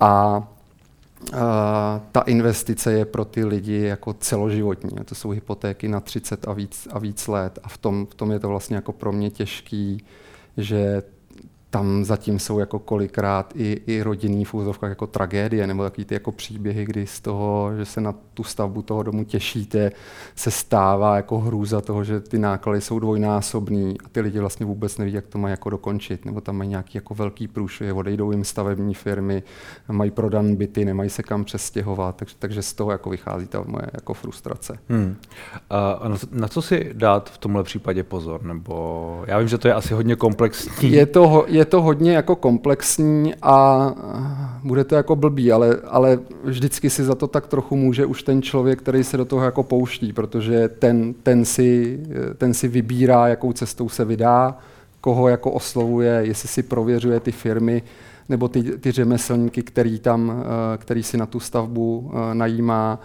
A 0.00 0.42
a 1.32 2.00
ta 2.12 2.20
investice 2.20 2.92
je 2.92 3.04
pro 3.04 3.24
ty 3.24 3.44
lidi 3.44 3.78
jako 3.82 4.12
celoživotní. 4.12 4.96
To 5.04 5.14
jsou 5.14 5.30
hypotéky 5.30 5.88
na 5.88 6.00
30 6.00 6.48
a 6.48 6.52
víc, 6.52 6.88
a 6.90 6.98
víc 6.98 7.28
let. 7.28 7.58
A 7.62 7.68
v 7.68 7.78
tom, 7.78 8.06
v 8.06 8.14
tom 8.14 8.30
je 8.30 8.38
to 8.38 8.48
vlastně 8.48 8.76
jako 8.76 8.92
pro 8.92 9.12
mě 9.12 9.30
těžký, 9.30 10.04
že 10.56 11.02
tam 11.70 12.04
zatím 12.04 12.38
jsou 12.38 12.58
jako 12.58 12.78
kolikrát 12.78 13.52
i, 13.56 13.82
i 13.86 14.02
rodinný 14.02 14.44
v 14.44 14.54
úzovkách 14.54 14.88
jako 14.88 15.06
tragédie 15.06 15.66
nebo 15.66 15.82
takový 15.82 16.04
ty 16.04 16.14
jako 16.14 16.32
příběhy, 16.32 16.84
kdy 16.84 17.06
z 17.06 17.20
toho, 17.20 17.70
že 17.76 17.84
se 17.84 18.00
na 18.00 18.14
tu 18.34 18.44
stavbu 18.44 18.82
toho 18.82 19.02
domu 19.02 19.24
těšíte, 19.24 19.92
se 20.36 20.50
stává 20.50 21.16
jako 21.16 21.38
hrůza 21.38 21.80
toho, 21.80 22.04
že 22.04 22.20
ty 22.20 22.38
náklady 22.38 22.80
jsou 22.80 22.98
dvojnásobný 22.98 23.96
a 24.04 24.08
ty 24.08 24.20
lidi 24.20 24.38
vlastně 24.38 24.66
vůbec 24.66 24.98
neví, 24.98 25.12
jak 25.12 25.26
to 25.26 25.38
mají 25.38 25.50
jako 25.50 25.70
dokončit, 25.70 26.24
nebo 26.24 26.40
tam 26.40 26.56
mají 26.56 26.70
nějaký 26.70 26.98
jako 26.98 27.14
velký 27.14 27.48
průšvih, 27.48 27.94
odejdou 27.94 28.32
jim 28.32 28.44
stavební 28.44 28.94
firmy, 28.94 29.42
mají 29.88 30.10
prodan 30.10 30.56
byty, 30.56 30.84
nemají 30.84 31.10
se 31.10 31.22
kam 31.22 31.44
přestěhovat, 31.44 32.16
takže, 32.16 32.34
takže 32.38 32.62
z 32.62 32.74
toho 32.74 32.90
jako 32.90 33.10
vychází 33.10 33.46
ta 33.46 33.64
moje 33.66 33.86
jako 33.94 34.14
frustrace. 34.14 34.78
Hmm. 34.88 35.16
A 35.70 36.08
na, 36.08 36.16
na 36.30 36.48
co 36.48 36.62
si 36.62 36.90
dát 36.92 37.30
v 37.30 37.38
tomhle 37.38 37.62
případě 37.62 38.02
pozor? 38.02 38.42
Nebo 38.42 39.24
já 39.26 39.38
vím, 39.38 39.48
že 39.48 39.58
to 39.58 39.68
je 39.68 39.74
asi 39.74 39.94
hodně 39.94 40.16
komplexní. 40.16 40.92
Je 40.92 41.06
to, 41.06 41.46
je 41.56 41.64
to 41.64 41.82
hodně 41.82 42.12
jako 42.12 42.36
komplexní 42.36 43.34
a 43.42 43.86
bude 44.64 44.84
to 44.84 44.94
jako 44.94 45.16
blbý, 45.16 45.52
ale, 45.52 45.76
ale 45.88 46.18
vždycky 46.44 46.90
si 46.90 47.04
za 47.04 47.14
to 47.14 47.26
tak 47.26 47.46
trochu 47.46 47.76
může 47.76 48.06
už 48.06 48.22
ten 48.22 48.42
člověk, 48.42 48.78
který 48.78 49.04
se 49.04 49.16
do 49.16 49.24
toho 49.24 49.44
jako 49.44 49.62
pouští, 49.62 50.12
protože 50.12 50.68
ten, 50.68 51.14
ten, 51.22 51.44
si, 51.44 52.00
ten 52.38 52.54
si 52.54 52.68
vybírá, 52.68 53.28
jakou 53.28 53.52
cestou 53.52 53.88
se 53.88 54.04
vydá, 54.04 54.58
koho 55.00 55.28
jako 55.28 55.50
oslovuje, 55.50 56.20
jestli 56.24 56.48
si 56.48 56.62
prověřuje 56.62 57.20
ty 57.20 57.32
firmy, 57.32 57.82
nebo 58.28 58.48
ty, 58.48 58.62
ty 58.62 58.92
řemeslníky, 58.92 59.62
který, 59.62 59.98
tam, 59.98 60.44
který 60.78 61.02
si 61.02 61.16
na 61.16 61.26
tu 61.26 61.40
stavbu 61.40 62.10
najímá 62.32 63.00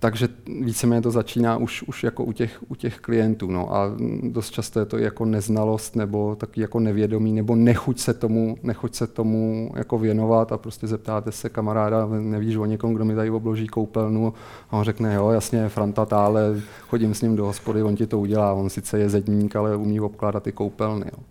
takže 0.00 0.28
víceméně 0.60 1.02
to 1.02 1.10
začíná 1.10 1.56
už, 1.56 1.82
už 1.82 2.04
jako 2.04 2.24
u 2.24 2.32
těch, 2.32 2.58
u 2.68 2.74
těch 2.74 2.98
klientů. 2.98 3.50
No. 3.50 3.74
A 3.74 3.96
dost 4.22 4.50
často 4.50 4.78
je 4.78 4.86
to 4.86 4.98
jako 4.98 5.24
neznalost 5.24 5.96
nebo 5.96 6.36
taky 6.36 6.60
jako 6.60 6.80
nevědomí 6.80 7.32
nebo 7.32 7.56
nechuť 7.56 7.98
se 7.98 8.14
tomu, 8.14 8.56
nechuť 8.62 8.94
se 8.94 9.06
tomu 9.06 9.70
jako 9.76 9.98
věnovat 9.98 10.52
a 10.52 10.58
prostě 10.58 10.86
zeptáte 10.86 11.32
se 11.32 11.48
kamaráda, 11.48 12.06
nevíš 12.06 12.56
o 12.56 12.64
někom, 12.64 12.94
kdo 12.94 13.04
mi 13.04 13.14
tady 13.14 13.30
obloží 13.30 13.66
koupelnu 13.66 14.34
a 14.70 14.76
on 14.76 14.84
řekne, 14.84 15.14
jo, 15.14 15.30
jasně, 15.30 15.68
Franta 15.68 16.06
tále, 16.06 16.60
chodím 16.88 17.14
s 17.14 17.22
ním 17.22 17.36
do 17.36 17.46
hospody, 17.46 17.82
on 17.82 17.96
ti 17.96 18.06
to 18.06 18.18
udělá, 18.18 18.52
on 18.52 18.70
sice 18.70 18.98
je 18.98 19.08
zedník, 19.08 19.56
ale 19.56 19.76
umí 19.76 20.00
obkládat 20.00 20.42
ty 20.42 20.52
koupelny. 20.52 21.06
Jo. 21.06 21.24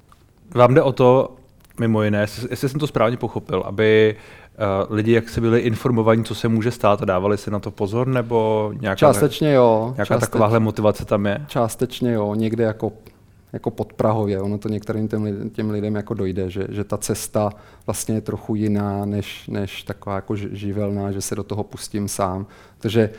Vám 0.55 0.73
jde 0.73 0.81
o 0.81 0.91
to, 0.91 1.35
mimo 1.79 2.03
jiné, 2.03 2.21
jestli 2.49 2.69
jsem 2.69 2.79
to 2.79 2.88
správně 2.88 3.17
pochopil, 3.17 3.63
aby 3.65 4.15
lidi 4.89 5.12
jak 5.12 5.30
se 5.30 5.42
byli 5.42 5.60
informovaní, 5.60 6.24
co 6.24 6.36
se 6.36 6.48
může 6.48 6.72
stát 6.72 7.01
a 7.01 7.06
dávali 7.06 7.38
si 7.38 7.51
na 7.51 7.60
to 7.60 7.72
pozor, 7.72 8.08
nebo 8.08 8.72
nějaká, 8.82 8.96
Částečně 8.96 9.54
jo. 9.54 9.94
Nějaká 9.96 10.16
částeč, 10.16 10.30
takováhle 10.30 10.60
motivace 10.60 11.06
tam 11.06 11.25
je? 11.25 11.46
Částečně 11.48 12.13
jo, 12.13 12.36
někde 12.36 12.63
jako 12.63 12.92
jako 13.54 13.72
podprahově, 13.72 14.42
ono 14.42 14.58
to 14.58 14.70
některým 14.70 15.08
těm, 15.08 15.24
lidem, 15.24 15.50
těm 15.50 15.70
lidem 15.70 15.96
jako 15.96 16.13
dojde, 16.13 16.50
že, 16.50 16.68
že 16.70 16.84
ta 16.84 16.98
cesta 16.98 17.50
vlastně 17.86 18.16
je 18.16 18.22
trochu 18.22 18.56
jiná, 18.56 19.06
než, 19.06 19.48
než 19.48 19.84
taková 19.84 20.16
jako 20.16 20.36
živelná, 20.36 21.12
že 21.12 21.22
se 21.22 21.36
do 21.36 21.44
toho 21.44 21.63
pustím 21.63 22.08
sám. 22.08 22.46
Takže 22.78 23.10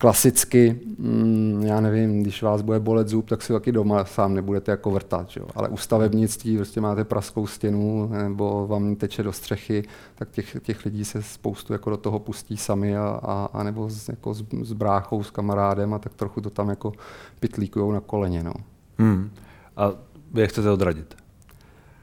klasicky, 0.00 0.80
mm, 0.98 1.62
já 1.66 1.80
nevím, 1.80 2.22
když 2.22 2.42
vás 2.42 2.62
bude 2.62 2.80
bolet 2.80 3.08
zub, 3.08 3.28
tak 3.28 3.42
si 3.42 3.52
taky 3.52 3.72
doma 3.72 4.04
sám 4.04 4.34
nebudete 4.34 4.70
jako 4.70 4.90
vrtat, 4.90 5.28
že? 5.28 5.40
ale 5.54 5.68
u 5.68 5.76
stavebnictví 5.76 6.56
prostě 6.56 6.80
máte 6.80 7.04
praskou 7.04 7.46
stěnu 7.46 8.08
nebo 8.08 8.66
vám 8.66 8.96
teče 8.96 9.22
do 9.22 9.32
střechy, 9.32 9.84
tak 10.14 10.30
těch, 10.30 10.56
těch 10.62 10.84
lidí 10.84 11.04
se 11.04 11.22
spoustu 11.22 11.72
jako 11.72 11.90
do 11.90 11.96
toho 11.96 12.18
pustí 12.18 12.56
sami 12.56 12.96
a, 12.96 13.20
a, 13.22 13.48
a 13.52 13.62
nebo 13.62 13.90
s, 13.90 14.08
jako 14.08 14.34
s, 14.34 14.44
s 14.62 14.72
bráchou, 14.72 15.22
s 15.22 15.30
kamarádem 15.30 15.94
a 15.94 15.98
tak 15.98 16.14
trochu 16.14 16.40
to 16.40 16.50
tam 16.50 16.68
jako 16.68 16.92
pitlíkujou 17.40 17.92
na 17.92 18.00
koleně. 18.00 18.42
No. 18.42 18.54
Hmm. 18.98 19.30
A 19.76 19.92
vy 20.32 20.40
je 20.40 20.46
chcete 20.46 20.70
odradit? 20.70 21.16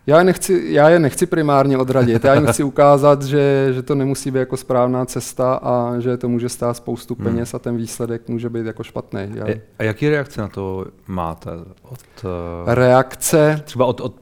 Já 0.08 0.18
je 0.18 0.24
nechci, 0.24 0.66
já 0.68 0.90
je 0.90 1.00
nechci 1.00 1.26
primárně 1.26 1.78
odradit, 1.78 2.24
já 2.24 2.34
jim 2.34 2.46
chci 2.46 2.64
ukázat, 2.64 3.24
že, 3.24 3.70
že 3.74 3.82
to 3.82 3.96
nemusí 3.96 4.32
být 4.32 4.40
jako 4.40 4.58
správná 4.58 5.06
cesta 5.06 5.54
a 5.54 6.00
že 6.00 6.18
to 6.18 6.30
může 6.30 6.50
stát 6.50 6.78
spoustu 6.78 7.16
hmm. 7.16 7.24
peněz 7.24 7.52
hmm. 7.52 7.56
a 7.56 7.60
ten 7.60 7.78
výsledek 7.78 8.28
může 8.28 8.50
být 8.50 8.66
jako 8.66 8.84
špatný. 8.84 9.22
Já... 9.34 9.46
A 9.80 9.84
jaký 9.84 10.10
reakce 10.10 10.42
na 10.42 10.48
to 10.48 10.86
máte? 11.08 11.52
Od, 11.82 12.00
uh, 12.24 12.74
reakce? 12.74 13.62
Třeba 13.66 13.86
od, 13.86 14.02
od 14.02 14.14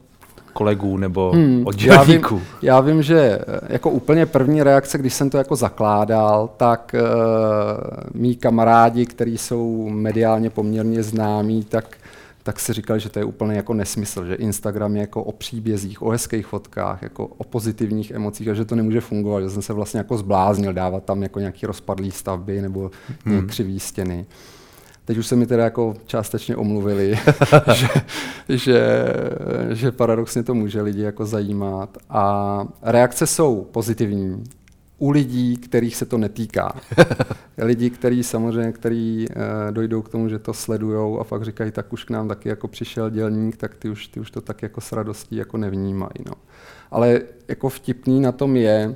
kolegů 0.54 0.98
nebo 0.98 1.32
hmm, 1.32 1.64
od 1.68 1.76
dělníků? 1.76 2.36
Já 2.36 2.40
vím, 2.40 2.48
já 2.62 2.80
vím, 2.80 3.04
že 3.04 3.20
eh, 3.20 3.60
jako 3.70 3.90
úplně 3.90 4.26
první 4.26 4.64
reakce, 4.64 4.98
když 4.98 5.14
jsem 5.14 5.30
to 5.30 5.38
jako 5.38 5.56
zakládal, 5.56 6.50
tak 6.58 6.96
uh, 6.96 8.22
mý 8.22 8.36
kamarádi, 8.36 9.06
kteří 9.06 9.38
jsou 9.38 9.90
mediálně 9.90 10.50
poměrně 10.50 11.04
známí, 11.04 11.64
tak 11.64 11.86
tak 12.46 12.60
si 12.60 12.74
říkal, 12.74 13.00
že 13.00 13.10
to 13.10 13.20
je 13.20 13.26
úplně 13.26 13.56
jako 13.56 13.74
nesmysl, 13.74 14.26
že 14.26 14.36
Instagram 14.36 14.96
je 14.96 15.02
jako 15.02 15.24
o 15.24 15.32
příbězích, 15.32 16.02
o 16.02 16.10
hezkých 16.10 16.46
fotkách, 16.46 17.02
jako 17.02 17.26
o 17.26 17.44
pozitivních 17.44 18.12
emocích 18.12 18.48
a 18.48 18.54
že 18.54 18.66
to 18.66 18.76
nemůže 18.76 19.02
fungovat, 19.02 19.42
že 19.42 19.50
jsem 19.50 19.62
se 19.62 19.74
vlastně 19.74 19.98
jako 19.98 20.18
zbláznil 20.18 20.74
dávat 20.74 21.04
tam 21.04 21.24
jako 21.24 21.40
nějaký 21.40 21.66
rozpadlý 21.66 22.12
stavby 22.12 22.62
nebo 22.62 22.92
hmm. 23.26 23.48
křivý 23.48 23.80
stěny. 23.80 24.26
Teď 25.06 25.18
už 25.18 25.28
se 25.28 25.36
mi 25.36 25.46
teda 25.46 25.64
jako 25.64 25.96
částečně 26.06 26.56
omluvili, 26.56 27.20
že, 27.74 27.88
že, 28.50 29.06
že 29.72 29.92
paradoxně 29.92 30.44
to 30.44 30.54
může 30.54 30.82
lidi 30.82 31.02
jako 31.02 31.26
zajímat. 31.26 31.98
A 32.10 32.66
reakce 32.82 33.28
jsou 33.28 33.68
pozitivní, 33.72 34.44
u 34.98 35.10
lidí, 35.10 35.58
kterých 35.58 35.96
se 35.96 36.06
to 36.06 36.18
netýká. 36.18 36.76
Lidi, 37.58 37.90
kteří 37.90 38.24
samozřejmě, 38.24 38.72
který 38.72 39.26
uh, 39.30 39.44
dojdou 39.72 40.02
k 40.02 40.10
tomu, 40.10 40.30
že 40.30 40.40
to 40.40 40.54
sledujou 40.54 41.20
a 41.20 41.24
fakt 41.24 41.44
říkají, 41.44 41.72
tak 41.72 41.94
už 41.94 42.04
k 42.04 42.10
nám 42.10 42.28
taky 42.28 42.50
jako 42.50 42.68
přišel 42.68 43.10
dělník, 43.10 43.58
tak 43.58 43.76
ty 43.76 43.90
už, 43.90 44.08
ty 44.08 44.20
už 44.20 44.32
to 44.32 44.42
tak 44.42 44.62
jako 44.62 44.82
s 44.82 44.92
radostí 44.92 45.36
jako 45.36 45.58
nevnímají. 45.58 46.24
No. 46.26 46.34
Ale 46.92 47.22
jako 47.48 47.70
vtipný 47.70 48.22
na 48.22 48.32
tom 48.32 48.56
je, 48.56 48.96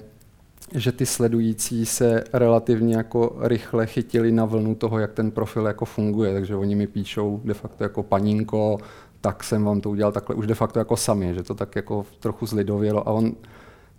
že 0.75 0.91
ty 0.91 1.05
sledující 1.05 1.85
se 1.85 2.23
relativně 2.33 2.95
jako 2.95 3.37
rychle 3.39 3.87
chytili 3.87 4.31
na 4.31 4.45
vlnu 4.45 4.75
toho, 4.75 4.99
jak 4.99 5.13
ten 5.13 5.31
profil 5.31 5.65
jako 5.65 5.85
funguje, 5.85 6.33
takže 6.33 6.55
oni 6.55 6.75
mi 6.75 6.87
píšou 6.87 7.41
de 7.43 7.53
facto 7.53 7.83
jako 7.83 8.03
paninko, 8.03 8.77
tak 9.21 9.43
jsem 9.43 9.63
vám 9.63 9.81
to 9.81 9.89
udělal 9.89 10.11
takhle 10.11 10.35
už 10.35 10.47
de 10.47 10.55
facto 10.55 10.79
jako 10.79 10.97
sami, 10.97 11.33
že 11.35 11.43
to 11.43 11.55
tak 11.55 11.75
jako 11.75 12.05
trochu 12.19 12.45
zlidovělo 12.45 13.07
a 13.07 13.11
on 13.11 13.35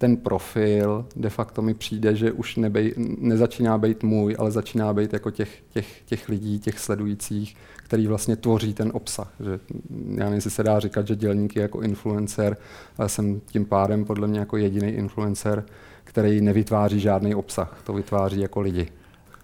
ten 0.01 0.17
profil 0.17 1.07
de 1.17 1.31
facto 1.31 1.63
mi 1.63 1.75
přijde, 1.75 2.17
že 2.17 2.33
už 2.33 2.57
nebej, 2.57 2.95
nezačíná 3.19 3.79
být 3.79 4.03
můj, 4.03 4.37
ale 4.39 4.51
začíná 4.51 4.95
být 4.95 5.13
jako 5.13 5.31
těch, 5.31 5.63
těch, 5.71 6.03
těch 6.07 6.29
lidí, 6.29 6.59
těch 6.59 6.79
sledujících, 6.79 7.57
který 7.77 8.07
vlastně 8.07 8.37
tvoří 8.37 8.75
ten 8.75 8.91
obsah. 8.95 9.33
Že, 9.41 9.61
já 9.91 10.25
nevím, 10.25 10.35
jestli 10.35 10.51
se 10.51 10.63
dá 10.63 10.81
říkat, 10.81 11.07
že 11.07 11.17
dělník 11.17 11.57
je 11.57 11.63
jako 11.63 11.81
influencer, 11.81 12.57
ale 12.99 13.09
jsem 13.09 13.41
tím 13.41 13.65
pádem 13.65 14.05
podle 14.05 14.29
mě 14.29 14.41
jako 14.41 14.57
jediný 14.57 14.89
influencer, 14.89 15.65
který 16.05 16.41
nevytváří 16.41 17.01
žádný 17.01 17.35
obsah, 17.35 17.81
to 17.85 17.93
vytváří 17.93 18.41
jako 18.41 18.61
lidi. 18.61 18.89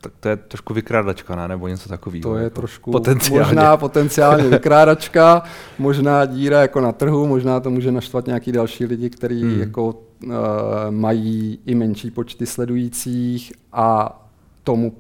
Tak 0.07 0.13
to 0.21 0.29
je 0.29 0.37
trošku 0.37 0.75
vykrádačka, 0.75 1.37
ne? 1.37 1.49
nebo 1.49 1.69
něco 1.69 1.89
takového. 1.89 2.23
To 2.23 2.37
je 2.37 2.45
jako 2.45 2.57
trošku 2.57 2.91
potenciálně. 2.91 3.45
možná 3.45 3.77
potenciálně 3.77 4.49
vykrádačka, 4.49 5.43
možná 5.79 6.25
díra 6.25 6.61
jako 6.61 6.81
na 6.81 6.93
trhu, 6.93 7.27
možná 7.27 7.61
to 7.61 7.71
může 7.71 7.93
naštvat 7.93 8.27
nějaký 8.27 8.53
další 8.53 8.85
lidi, 8.85 9.11
kteří 9.11 9.43
hmm. 9.43 9.61
jako 9.61 9.87
uh, 9.89 10.33
mají 10.91 11.59
i 11.67 11.75
menší 11.75 12.11
počty 12.11 12.47
sledujících 12.47 13.53
a 13.73 14.23
tomu 14.65 14.93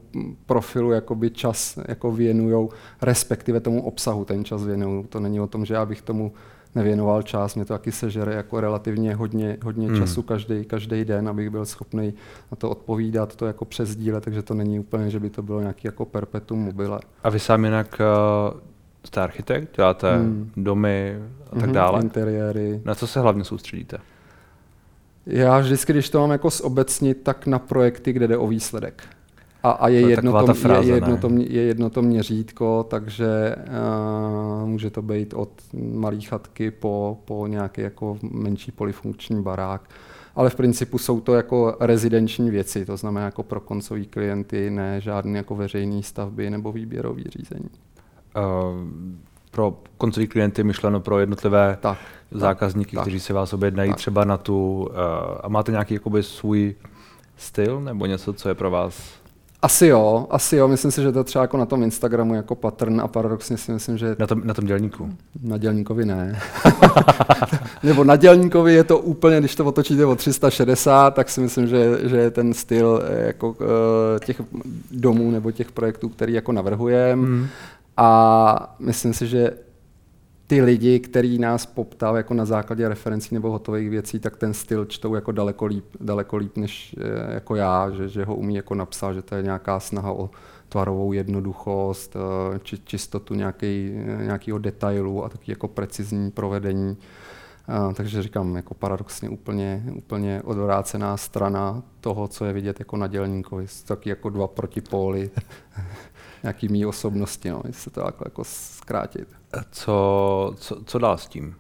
profilu 0.46 0.90
jakoby 0.90 1.30
čas 1.30 1.78
jako 1.88 2.12
věnujou, 2.12 2.70
respektive 3.02 3.60
tomu 3.60 3.82
obsahu 3.82 4.24
ten 4.24 4.44
čas 4.44 4.64
věnují. 4.64 5.04
To 5.08 5.20
není 5.20 5.40
o 5.40 5.46
tom, 5.46 5.64
že 5.64 5.74
já 5.74 5.86
bych 5.86 6.02
tomu 6.02 6.32
nevěnoval 6.76 7.22
čas, 7.22 7.54
mě 7.54 7.64
to 7.64 7.74
taky 7.74 7.92
sežere 7.92 8.34
jako 8.34 8.60
relativně 8.60 9.14
hodně, 9.14 9.56
hodně 9.64 9.88
hmm. 9.88 9.98
času 9.98 10.22
každý, 10.22 10.64
každý 10.64 11.04
den, 11.04 11.28
abych 11.28 11.50
byl 11.50 11.64
schopný 11.64 12.14
na 12.50 12.56
to 12.56 12.70
odpovídat, 12.70 13.36
to 13.36 13.46
jako 13.46 13.64
přezdílet, 13.64 14.24
takže 14.24 14.42
to 14.42 14.54
není 14.54 14.80
úplně, 14.80 15.10
že 15.10 15.20
by 15.20 15.30
to 15.30 15.42
bylo 15.42 15.60
nějaký 15.60 15.88
jako 15.88 16.04
perpetuum 16.04 16.60
mobile. 16.60 17.00
A 17.22 17.30
vy 17.30 17.38
sám 17.38 17.64
jinak 17.64 18.00
uh, 18.52 18.60
jste 19.04 19.20
architekt, 19.20 19.76
děláte 19.76 20.16
hmm. 20.16 20.50
domy 20.56 21.18
a 21.52 21.54
tak 21.54 21.70
mm-hmm, 21.70 21.72
dále? 21.72 22.00
Interiéry. 22.02 22.80
Na 22.84 22.94
co 22.94 23.06
se 23.06 23.20
hlavně 23.20 23.44
soustředíte? 23.44 23.98
Já 25.26 25.58
vždycky, 25.58 25.92
když 25.92 26.10
to 26.10 26.20
mám 26.20 26.30
jako 26.30 26.50
zobecnit, 26.50 27.22
tak 27.22 27.46
na 27.46 27.58
projekty, 27.58 28.12
kde 28.12 28.28
jde 28.28 28.36
o 28.36 28.46
výsledek. 28.46 29.02
A, 29.66 29.70
a 29.70 29.88
je, 29.88 30.00
to 30.00 30.06
je, 30.06 30.12
jedno 30.12 30.46
to, 30.46 30.54
fráze, 30.54 30.88
je, 30.88 30.94
jedno 30.94 31.16
to, 31.16 31.30
je 31.38 31.62
jedno 31.62 31.90
to 31.90 32.02
měřítko, 32.02 32.86
takže 32.88 33.56
uh, 34.62 34.68
může 34.68 34.90
to 34.90 35.02
být 35.02 35.34
od 35.34 35.50
malé 35.74 36.20
chatky 36.20 36.70
po, 36.70 37.18
po 37.24 37.46
nějaký 37.46 37.80
jako 37.80 38.18
menší 38.22 38.72
polifunkční 38.72 39.42
barák. 39.42 39.90
Ale 40.34 40.50
v 40.50 40.54
principu 40.54 40.98
jsou 40.98 41.20
to 41.20 41.34
jako 41.34 41.76
rezidenční 41.80 42.50
věci, 42.50 42.86
to 42.86 42.96
znamená 42.96 43.26
jako 43.26 43.42
pro 43.42 43.60
koncový 43.60 44.06
klienty, 44.06 44.70
ne 44.70 45.00
žádné 45.00 45.38
jako 45.38 45.54
veřejné 45.54 46.02
stavby 46.02 46.50
nebo 46.50 46.72
výběrové 46.72 47.22
řízení. 47.22 47.70
Uh, 48.36 48.42
pro 49.50 49.78
koncový 49.98 50.26
klienty 50.26 50.64
myšleno 50.64 51.00
pro 51.00 51.18
jednotlivé 51.18 51.78
tak, 51.80 51.98
zákazníky, 52.30 52.96
tak, 52.96 53.04
kteří 53.04 53.20
se 53.20 53.32
vás 53.32 53.52
objednají 53.52 53.90
tak. 53.90 53.96
třeba 53.96 54.24
na 54.24 54.36
tu... 54.36 54.88
Uh, 54.90 54.96
a 55.40 55.48
máte 55.48 55.72
nějaký 55.72 55.94
jakoby 55.94 56.22
svůj 56.22 56.74
styl 57.36 57.80
nebo 57.80 58.06
něco, 58.06 58.32
co 58.32 58.48
je 58.48 58.54
pro 58.54 58.70
vás 58.70 59.25
Asi 59.66 59.86
jo, 59.86 60.26
asi 60.30 60.56
jo. 60.56 60.68
Myslím 60.68 60.90
si, 60.90 61.02
že 61.02 61.12
to 61.12 61.24
třeba 61.24 61.42
jako 61.42 61.56
na 61.56 61.66
tom 61.66 61.82
Instagramu 61.82 62.34
jako 62.34 62.54
pattern 62.54 63.00
a 63.00 63.08
paradoxně 63.08 63.56
si 63.56 63.72
myslím, 63.72 63.98
že... 63.98 64.16
Na 64.18 64.26
tom, 64.26 64.40
na 64.44 64.54
tom 64.54 64.66
dělníku? 64.66 65.10
Na 65.42 65.58
dělníkovi 65.58 66.04
ne. 66.04 66.38
Nebo 67.82 68.04
na 68.04 68.16
dělníkovi 68.16 68.74
je 68.74 68.84
to 68.84 68.98
úplně, 68.98 69.40
když 69.40 69.54
to 69.54 69.64
otočíte 69.64 70.06
o 70.06 70.16
360, 70.16 71.14
tak 71.14 71.28
si 71.28 71.40
myslím, 71.40 71.66
že, 71.66 72.08
že 72.08 72.16
je 72.16 72.30
ten 72.30 72.54
styl 72.54 73.02
eh, 73.04 73.26
jako 73.26 73.56
eh, 73.60 74.20
těch 74.26 74.42
domů 74.90 75.30
nebo 75.30 75.50
těch 75.50 75.72
projektů, 75.72 76.08
který 76.08 76.32
jako 76.32 76.52
navrhujeme. 76.52 77.22
Mm. 77.22 77.46
A 77.96 78.76
myslím 78.78 79.14
si, 79.14 79.26
že 79.26 79.50
ty 80.46 80.62
lidi, 80.62 81.00
který 81.00 81.38
nás 81.38 81.66
poptal 81.66 82.16
jako 82.16 82.34
na 82.34 82.44
základě 82.44 82.88
referencí 82.88 83.34
nebo 83.34 83.50
hotových 83.50 83.90
věcí, 83.90 84.18
tak 84.18 84.36
ten 84.36 84.54
styl 84.54 84.84
čtou 84.84 85.14
jako 85.14 85.32
daleko 85.32 85.66
líp, 85.66 85.84
daleko 86.00 86.36
líp 86.36 86.56
než 86.56 86.96
eh, 86.98 87.34
jako 87.34 87.54
já, 87.54 87.90
že, 87.90 88.08
že 88.08 88.24
ho 88.24 88.36
umí 88.36 88.54
jako 88.54 88.74
napsat, 88.74 89.12
že 89.12 89.22
to 89.22 89.34
je 89.34 89.42
nějaká 89.42 89.80
snaha 89.80 90.12
o 90.12 90.30
tvarovou 90.68 91.12
jednoduchost, 91.12 92.16
eh, 92.16 92.58
či, 92.58 92.78
čistotu 92.78 93.34
nějaký, 93.34 93.92
eh, 93.94 94.24
nějakého 94.24 94.58
detailu 94.58 95.24
a 95.24 95.28
taky 95.28 95.52
jako 95.52 95.68
precizní 95.68 96.30
provedení. 96.30 96.96
Uh, 97.86 97.92
takže 97.92 98.22
říkám, 98.22 98.56
jako 98.56 98.74
paradoxně 98.74 99.28
úplně, 99.28 99.84
úplně 99.94 100.42
odvrácená 100.42 101.16
strana 101.16 101.82
toho, 102.00 102.28
co 102.28 102.44
je 102.44 102.52
vidět 102.52 102.78
jako 102.78 102.96
na 102.96 103.06
dělníkovi. 103.06 103.66
Taky 103.86 104.08
jako 104.08 104.30
dva 104.30 104.48
protipóly 104.48 105.30
nějaký 106.42 106.68
mý 106.68 106.86
osobnosti, 106.86 107.50
no, 107.50 107.62
jestli 107.66 107.82
se 107.82 107.90
to 107.90 108.00
jako, 108.00 108.24
jako 108.26 108.42
zkrátit. 108.44 109.28
Co, 109.70 110.52
co, 110.56 110.76
co 110.84 110.98
dál 110.98 111.18
s 111.18 111.26
tím? 111.26 111.54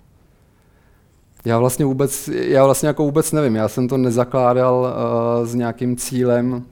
Já 1.44 1.58
vlastně 1.58 1.84
vůbec, 1.84 2.28
já 2.28 2.64
vlastně 2.64 2.86
jako 2.86 3.04
vůbec 3.04 3.32
nevím. 3.32 3.56
Já 3.56 3.68
jsem 3.68 3.88
to 3.88 3.96
nezakládal 3.96 4.74
uh, 4.74 5.46
s 5.46 5.54
nějakým 5.54 5.96
cílem, 5.96 6.64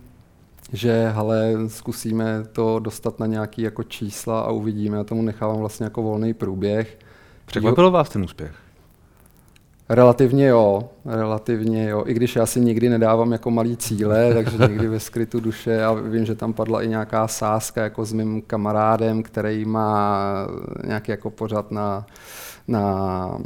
že 0.73 1.13
hele, 1.15 1.53
zkusíme 1.67 2.45
to 2.53 2.79
dostat 2.79 3.19
na 3.21 3.27
nějaký 3.27 3.63
jako 3.63 3.83
čísla 3.83 4.41
a 4.41 4.51
uvidíme. 4.51 4.97
Já 4.97 5.05
tomu 5.05 5.23
nechávám 5.23 5.59
vlastně 5.59 5.85
jako 5.85 6.03
volný 6.03 6.35
průběh. 6.35 6.99
Překvapilo 7.47 7.91
vás 7.91 8.09
ten 8.09 8.23
úspěch? 8.25 8.64
Relativně 9.89 10.47
jo, 10.47 10.91
relativně 11.05 11.89
jo. 11.89 12.05
I 12.07 12.15
když 12.15 12.37
já 12.37 12.47
si 12.47 12.61
nikdy 12.61 12.89
nedávám 12.89 13.33
jako 13.33 13.51
malý 13.51 13.77
cíle, 13.77 14.35
takže 14.35 14.59
někdy 14.59 14.89
ve 14.89 15.01
skrytu 15.01 15.41
duše 15.41 15.85
a 15.85 15.93
vím, 15.93 16.25
že 16.25 16.35
tam 16.35 16.53
padla 16.53 16.83
i 16.83 16.89
nějaká 16.89 17.29
sázka 17.29 17.83
jako 17.83 18.05
s 18.05 18.13
mým 18.13 18.43
kamarádem, 18.43 19.23
který 19.23 19.65
má 19.65 20.19
nějaký 20.87 21.11
jako 21.11 21.31
pořad 21.31 21.71
na 21.71 22.07
na, 22.69 23.39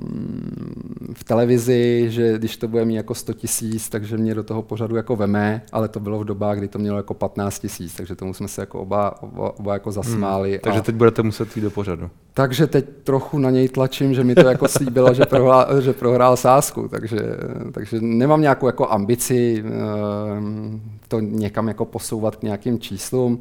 v 1.14 1.24
televizi, 1.24 2.06
že 2.08 2.38
když 2.38 2.56
to 2.56 2.68
bude 2.68 2.84
mít 2.84 2.94
jako 2.94 3.14
100 3.14 3.32
tisíc, 3.32 3.88
takže 3.88 4.16
mě 4.16 4.34
do 4.34 4.42
toho 4.42 4.62
pořadu 4.62 4.96
jako 4.96 5.16
veme, 5.16 5.62
ale 5.72 5.88
to 5.88 6.00
bylo 6.00 6.18
v 6.18 6.24
dobách, 6.24 6.58
kdy 6.58 6.68
to 6.68 6.78
mělo 6.78 6.96
jako 6.96 7.14
15 7.14 7.58
tisíc, 7.58 7.94
takže 7.94 8.14
tomu 8.14 8.34
jsme 8.34 8.48
se 8.48 8.62
jako 8.62 8.80
oba, 8.80 9.22
oba, 9.22 9.58
oba 9.58 9.72
jako 9.72 9.92
zasmáli. 9.92 10.50
Hmm, 10.50 10.58
takže 10.62 10.80
a, 10.80 10.82
teď 10.82 10.94
budete 10.94 11.22
muset 11.22 11.56
jít 11.56 11.62
do 11.62 11.70
pořadu. 11.70 12.10
Takže 12.34 12.66
teď 12.66 12.86
trochu 13.04 13.38
na 13.38 13.50
něj 13.50 13.68
tlačím, 13.68 14.14
že 14.14 14.24
mi 14.24 14.34
to 14.34 14.48
jako 14.48 14.68
slíbila, 14.68 15.12
že, 15.12 15.26
prohrál, 15.26 15.80
že 15.80 15.92
prohrál 15.92 16.36
sázku, 16.36 16.88
takže, 16.88 17.18
takže 17.72 18.00
nemám 18.00 18.40
nějakou 18.40 18.66
jako 18.66 18.88
ambici 18.88 19.64
ehm, 20.36 20.80
to 21.08 21.20
někam 21.20 21.68
jako 21.68 21.84
posouvat 21.84 22.36
k 22.36 22.42
nějakým 22.42 22.78
číslům 22.78 23.40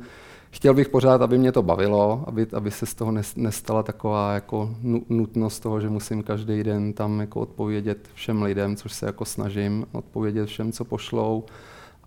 chtěl 0.52 0.74
bych 0.74 0.90
pořád, 0.90 1.22
aby 1.22 1.38
mě 1.38 1.52
to 1.52 1.64
bavilo, 1.64 2.24
aby, 2.28 2.48
aby 2.54 2.72
se 2.72 2.86
z 2.86 2.94
toho 2.94 3.14
nestala 3.36 3.84
taková 3.84 4.34
jako 4.34 4.76
nutnost 5.10 5.60
toho, 5.60 5.82
že 5.82 5.90
musím 5.90 6.24
každý 6.24 6.64
den 6.64 6.94
tam 6.94 7.20
jako 7.20 7.40
odpovědět 7.40 8.10
všem 8.14 8.42
lidem, 8.42 8.76
což 8.76 8.94
se 8.94 9.06
jako 9.06 9.26
snažím 9.26 9.86
odpovědět 9.92 10.46
všem, 10.46 10.72
co 10.72 10.86
pošlou 10.86 11.44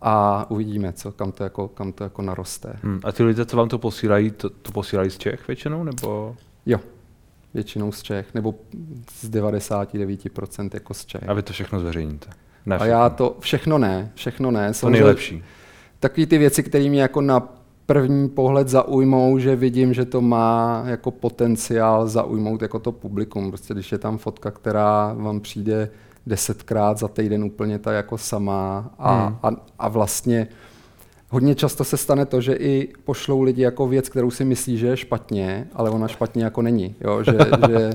a 0.00 0.46
uvidíme, 0.50 0.92
co, 0.92 1.12
kam, 1.12 1.32
to 1.32 1.44
jako, 1.44 1.68
kam 1.68 1.92
to 1.92 2.04
jako 2.04 2.22
naroste. 2.22 2.76
Hmm. 2.82 3.00
A 3.04 3.12
ty 3.12 3.22
lidé, 3.22 3.46
co 3.46 3.56
vám 3.56 3.68
to 3.68 3.78
posílají, 3.78 4.30
to, 4.30 4.50
to 4.50 4.72
posílají 4.72 5.10
z 5.10 5.18
Čech 5.18 5.46
většinou, 5.48 5.84
nebo? 5.84 6.36
Jo, 6.66 6.80
většinou 7.54 7.92
z 7.92 8.02
Čech, 8.02 8.34
nebo 8.34 8.54
z 9.20 9.30
99% 9.30 10.70
jako 10.74 10.94
z 10.94 11.06
Čech. 11.06 11.28
A 11.28 11.32
vy 11.32 11.42
to 11.42 11.52
všechno 11.52 11.80
zveřejníte? 11.80 12.30
Ne 12.66 12.78
všechno. 12.78 12.96
A 12.96 12.98
já 12.98 13.10
to, 13.10 13.36
všechno 13.40 13.78
ne, 13.78 14.10
všechno 14.14 14.50
ne. 14.50 14.72
To 14.80 14.90
nejlepší. 14.90 15.44
Takový 16.00 16.26
ty 16.26 16.38
věci, 16.38 16.62
které 16.62 16.88
mě 16.88 17.02
jako 17.02 17.20
na 17.20 17.59
první 17.90 18.28
pohled 18.28 18.68
zaujmou, 18.68 19.38
že 19.38 19.56
vidím, 19.56 19.94
že 19.94 20.04
to 20.04 20.20
má 20.20 20.82
jako 20.86 21.10
potenciál 21.10 22.08
zaujmout 22.08 22.62
jako 22.62 22.78
to 22.78 22.92
publikum. 22.92 23.50
Prostě 23.50 23.74
když 23.74 23.92
je 23.92 23.98
tam 23.98 24.18
fotka, 24.18 24.50
která 24.50 25.14
vám 25.18 25.40
přijde 25.40 25.90
desetkrát 26.26 26.98
za 26.98 27.08
týden 27.08 27.44
úplně 27.44 27.78
ta 27.78 27.92
jako 27.92 28.18
sama 28.18 28.90
a, 28.98 29.14
hmm. 29.14 29.36
a, 29.42 29.50
a 29.78 29.88
vlastně 29.88 30.48
hodně 31.30 31.54
často 31.54 31.84
se 31.84 31.96
stane 31.96 32.26
to, 32.26 32.40
že 32.40 32.54
i 32.54 32.88
pošlou 33.04 33.42
lidi 33.42 33.62
jako 33.62 33.88
věc, 33.88 34.08
kterou 34.08 34.30
si 34.30 34.44
myslí, 34.44 34.78
že 34.78 34.86
je 34.86 34.96
špatně, 34.96 35.66
ale 35.74 35.90
ona 35.90 36.08
špatně 36.08 36.44
jako 36.44 36.62
není. 36.62 36.94
Jo? 37.00 37.22
Že, 37.22 37.32
že 37.68 37.90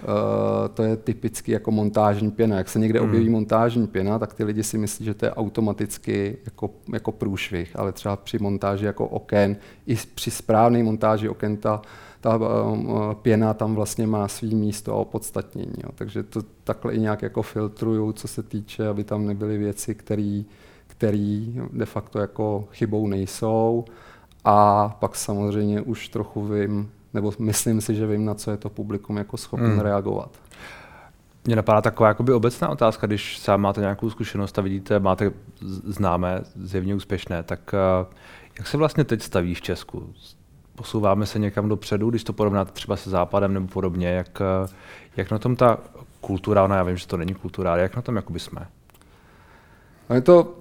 Uh, 0.00 0.68
to 0.74 0.82
je 0.82 0.96
typicky 0.96 1.52
jako 1.52 1.70
montážní 1.70 2.30
pěna. 2.30 2.56
Jak 2.56 2.68
se 2.68 2.78
někde 2.78 3.00
hmm. 3.00 3.08
objeví 3.08 3.28
montážní 3.28 3.86
pěna, 3.86 4.18
tak 4.18 4.34
ty 4.34 4.44
lidi 4.44 4.62
si 4.62 4.78
myslí, 4.78 5.04
že 5.04 5.14
to 5.14 5.26
je 5.26 5.34
automaticky 5.34 6.36
jako, 6.44 6.70
jako 6.92 7.12
průšvih, 7.12 7.78
ale 7.78 7.92
třeba 7.92 8.16
při 8.16 8.38
montáži 8.38 8.86
jako 8.86 9.06
oken, 9.06 9.56
i 9.86 9.96
při 10.14 10.30
správné 10.30 10.82
montáži 10.82 11.28
oken 11.28 11.56
ta, 11.56 11.82
ta 12.20 12.36
uh, 12.36 13.14
pěna 13.14 13.54
tam 13.54 13.74
vlastně 13.74 14.06
má 14.06 14.28
svý 14.28 14.54
místo 14.54 14.92
a 14.92 14.96
opodstatnění. 14.96 15.74
Jo. 15.84 15.90
Takže 15.94 16.22
to 16.22 16.42
takhle 16.64 16.92
i 16.92 17.00
nějak 17.00 17.22
jako 17.22 17.42
filtruju, 17.42 18.12
co 18.12 18.28
se 18.28 18.42
týče, 18.42 18.88
aby 18.88 19.04
tam 19.04 19.26
nebyly 19.26 19.58
věci, 19.58 19.94
které 19.94 20.42
de 21.72 21.86
facto 21.86 22.18
jako 22.18 22.68
chybou 22.72 23.06
nejsou. 23.06 23.84
A 24.44 24.88
pak 24.88 25.16
samozřejmě 25.16 25.80
už 25.80 26.08
trochu 26.08 26.46
vím, 26.46 26.90
nebo 27.14 27.32
myslím 27.38 27.80
si, 27.80 27.94
že 27.94 28.06
vím, 28.06 28.24
na 28.24 28.34
co 28.34 28.50
je 28.50 28.56
to 28.56 28.70
publikum 28.70 29.16
jako 29.16 29.36
schopné 29.36 29.68
hmm. 29.68 29.80
reagovat. 29.80 30.30
Mně 31.44 31.56
napadá 31.56 31.80
taková 31.80 32.08
jakoby 32.08 32.32
obecná 32.32 32.68
otázka, 32.68 33.06
když 33.06 33.38
sám 33.38 33.60
máte 33.60 33.80
nějakou 33.80 34.10
zkušenost 34.10 34.58
a 34.58 34.62
vidíte, 34.62 34.98
máte 34.98 35.32
známé, 35.84 36.40
zjevně 36.54 36.94
úspěšné, 36.94 37.42
tak 37.42 37.74
uh, 38.02 38.14
jak 38.58 38.66
se 38.66 38.76
vlastně 38.76 39.04
teď 39.04 39.22
staví 39.22 39.54
v 39.54 39.60
Česku? 39.60 40.12
Posouváme 40.74 41.26
se 41.26 41.38
někam 41.38 41.68
dopředu, 41.68 42.10
když 42.10 42.24
to 42.24 42.32
porovnáte 42.32 42.72
třeba 42.72 42.96
se 42.96 43.10
Západem 43.10 43.54
nebo 43.54 43.66
podobně, 43.66 44.08
jak, 44.08 44.40
uh, 44.64 44.70
jak 45.16 45.30
na 45.30 45.38
tom 45.38 45.56
ta 45.56 45.78
kultura, 46.20 46.66
no 46.66 46.74
já 46.74 46.82
vím, 46.82 46.96
že 46.96 47.06
to 47.06 47.16
není 47.16 47.34
kultura, 47.34 47.72
ale 47.72 47.80
jak 47.80 47.96
na 47.96 48.02
tom 48.02 48.16
jakoby 48.16 48.40
jsme? 48.40 48.66
No 50.10 50.16
je 50.16 50.22
to 50.22 50.59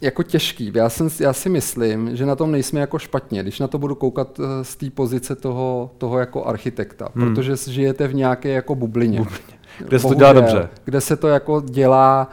jako 0.00 0.22
těžký. 0.22 0.72
Já, 0.74 0.88
jsem, 0.88 1.08
já 1.20 1.32
si 1.32 1.48
myslím, 1.48 2.16
že 2.16 2.26
na 2.26 2.36
tom 2.36 2.52
nejsme 2.52 2.80
jako 2.80 2.98
špatně, 2.98 3.42
když 3.42 3.60
na 3.60 3.68
to 3.68 3.78
budu 3.78 3.94
koukat 3.94 4.40
eh, 4.40 4.64
z 4.64 4.76
té 4.76 4.90
pozice 4.90 5.36
toho, 5.36 5.90
toho 5.98 6.18
jako 6.18 6.44
architekta, 6.44 7.08
hmm. 7.14 7.34
protože 7.34 7.56
žijete 7.56 8.08
v 8.08 8.14
nějaké 8.14 8.48
jako 8.48 8.74
bublině. 8.74 9.18
bublině. 9.18 9.56
Kde 9.78 9.98
se 9.98 10.08
to 10.08 10.14
dělá 10.14 10.32
dobře. 10.32 10.68
Kde 10.84 11.00
se 11.00 11.16
to 11.16 11.28
jako 11.28 11.60
dělá 11.60 12.30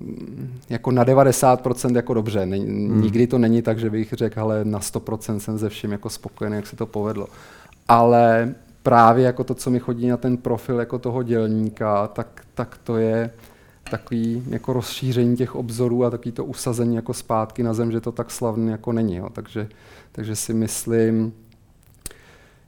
mm, 0.00 0.54
jako 0.68 0.90
na 0.90 1.04
90% 1.04 1.96
jako 1.96 2.14
dobře. 2.14 2.40
hmm. 2.40 3.00
Nikdy 3.02 3.26
to 3.26 3.38
není 3.38 3.62
tak, 3.62 3.78
že 3.78 3.90
bych 3.90 4.12
řekl, 4.12 4.40
ale 4.40 4.64
na 4.64 4.80
100% 4.80 5.36
jsem 5.36 5.58
ze 5.58 5.68
vším 5.68 5.92
jako 5.92 6.10
spokojený, 6.10 6.56
jak 6.56 6.66
se 6.66 6.76
to 6.76 6.86
povedlo. 6.86 7.26
Ale 7.88 8.54
právě 8.82 9.24
jako 9.24 9.44
to, 9.44 9.54
co 9.54 9.70
mi 9.70 9.80
chodí 9.80 10.08
na 10.08 10.16
ten 10.16 10.36
profil 10.36 10.78
jako 10.78 10.98
toho 10.98 11.22
dělníka, 11.22 12.06
tak, 12.06 12.42
tak 12.54 12.78
to 12.84 12.96
je 12.96 13.30
takový 13.90 14.42
jako 14.48 14.72
rozšíření 14.72 15.36
těch 15.36 15.54
obzorů 15.54 16.04
a 16.04 16.10
takový 16.10 16.32
to 16.32 16.44
usazení 16.44 16.96
jako 16.96 17.14
zpátky 17.14 17.62
na 17.62 17.74
zem, 17.74 17.92
že 17.92 18.00
to 18.00 18.12
tak 18.12 18.30
slavný 18.30 18.70
jako 18.70 18.92
není. 18.92 19.16
Jo. 19.16 19.28
Takže, 19.32 19.68
takže 20.12 20.36
si 20.36 20.54
myslím, 20.54 21.32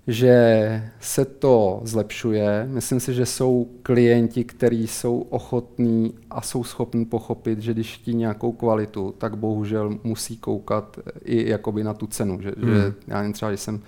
že 0.09 0.91
se 1.01 1.25
to 1.25 1.81
zlepšuje. 1.85 2.69
Myslím 2.71 3.01
si, 3.01 3.15
že 3.15 3.27
jsou 3.27 3.69
klienti, 3.83 4.45
kteří 4.45 4.87
jsou 4.87 5.21
ochotní 5.21 6.15
a 6.31 6.41
jsou 6.41 6.65
schopni 6.65 7.05
pochopit, 7.05 7.59
že 7.59 7.75
když 7.75 7.95
chtí 7.95 8.15
nějakou 8.15 8.53
kvalitu, 8.53 9.15
tak 9.19 9.37
bohužel 9.37 9.99
musí 10.05 10.37
koukat 10.37 10.99
i 11.25 11.51
jakoby 11.51 11.85
na 11.85 11.95
tu 11.95 12.07
cenu. 12.07 12.41
Že, 12.43 12.53
hmm. 12.59 12.75
že 12.75 12.95
já 13.07 13.17
nevím, 13.19 13.33
třeba, 13.33 13.51
když 13.51 13.61
jsem 13.61 13.81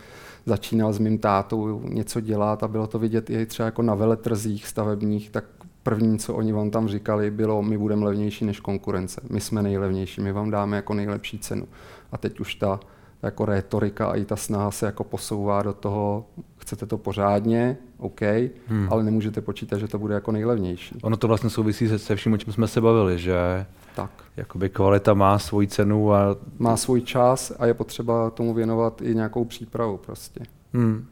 začínal 0.46 0.92
s 0.92 0.98
mým 0.98 1.18
tátou 1.18 1.82
něco 1.88 2.20
dělat 2.20 2.62
a 2.62 2.68
bylo 2.68 2.86
to 2.86 2.98
vidět 2.98 3.30
i 3.30 3.46
třeba 3.46 3.66
jako 3.66 3.82
na 3.82 3.94
veletrzích 3.94 4.66
stavebních, 4.66 5.30
tak 5.30 5.44
první, 5.82 6.18
co 6.18 6.34
oni 6.34 6.52
vám 6.52 6.70
tam 6.70 6.88
říkali, 6.88 7.30
bylo, 7.30 7.62
my 7.62 7.78
budeme 7.78 8.04
levnější 8.04 8.44
než 8.44 8.60
konkurence, 8.60 9.20
my 9.30 9.40
jsme 9.40 9.62
nejlevnější, 9.62 10.20
my 10.20 10.32
vám 10.32 10.50
dáme 10.50 10.76
jako 10.76 10.94
nejlepší 10.94 11.38
cenu. 11.38 11.68
A 12.12 12.18
teď 12.18 12.40
už 12.40 12.54
ta 12.54 12.80
jako 13.22 13.44
retorika 13.44 14.06
a 14.06 14.14
i 14.14 14.24
ta 14.24 14.36
snaha 14.36 14.70
se 14.70 14.86
jako 14.86 15.04
posouvá 15.04 15.62
do 15.62 15.72
toho, 15.72 16.26
chcete 16.56 16.86
to 16.86 16.98
pořádně, 16.98 17.76
OK, 17.98 18.20
hmm. 18.66 18.88
ale 18.90 19.04
nemůžete 19.04 19.40
počítat, 19.40 19.78
že 19.78 19.88
to 19.88 19.98
bude 19.98 20.14
jako 20.14 20.32
nejlevnější. 20.32 20.98
Ono 21.02 21.16
to 21.16 21.28
vlastně 21.28 21.50
souvisí 21.50 21.88
se, 21.88 21.98
se 21.98 22.16
vším, 22.16 22.32
o 22.32 22.36
čem 22.36 22.52
jsme 22.52 22.68
se 22.68 22.80
bavili, 22.80 23.18
že 23.18 23.66
tak. 23.96 24.10
Jakoby 24.36 24.68
kvalita 24.68 25.14
má 25.14 25.38
svoji 25.38 25.68
cenu 25.68 26.12
a... 26.12 26.36
Má 26.58 26.76
svůj 26.76 27.00
čas 27.00 27.52
a 27.58 27.66
je 27.66 27.74
potřeba 27.74 28.30
tomu 28.30 28.54
věnovat 28.54 29.02
i 29.02 29.14
nějakou 29.14 29.44
přípravu 29.44 29.96
prostě. 29.96 30.40
Hmm. 30.72 31.06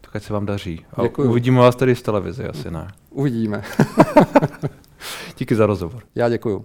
Tak 0.00 0.16
ať 0.16 0.22
se 0.22 0.32
vám 0.32 0.46
daří. 0.46 0.84
A 0.94 1.02
Děkuju. 1.02 1.30
uvidíme 1.30 1.58
vás 1.58 1.76
tady 1.76 1.96
z 1.96 2.02
televize, 2.02 2.48
asi 2.48 2.70
ne. 2.70 2.88
Uvidíme. 3.10 3.62
Díky 5.38 5.54
za 5.54 5.66
rozhovor. 5.66 6.02
Já 6.14 6.28
děkuju. 6.28 6.64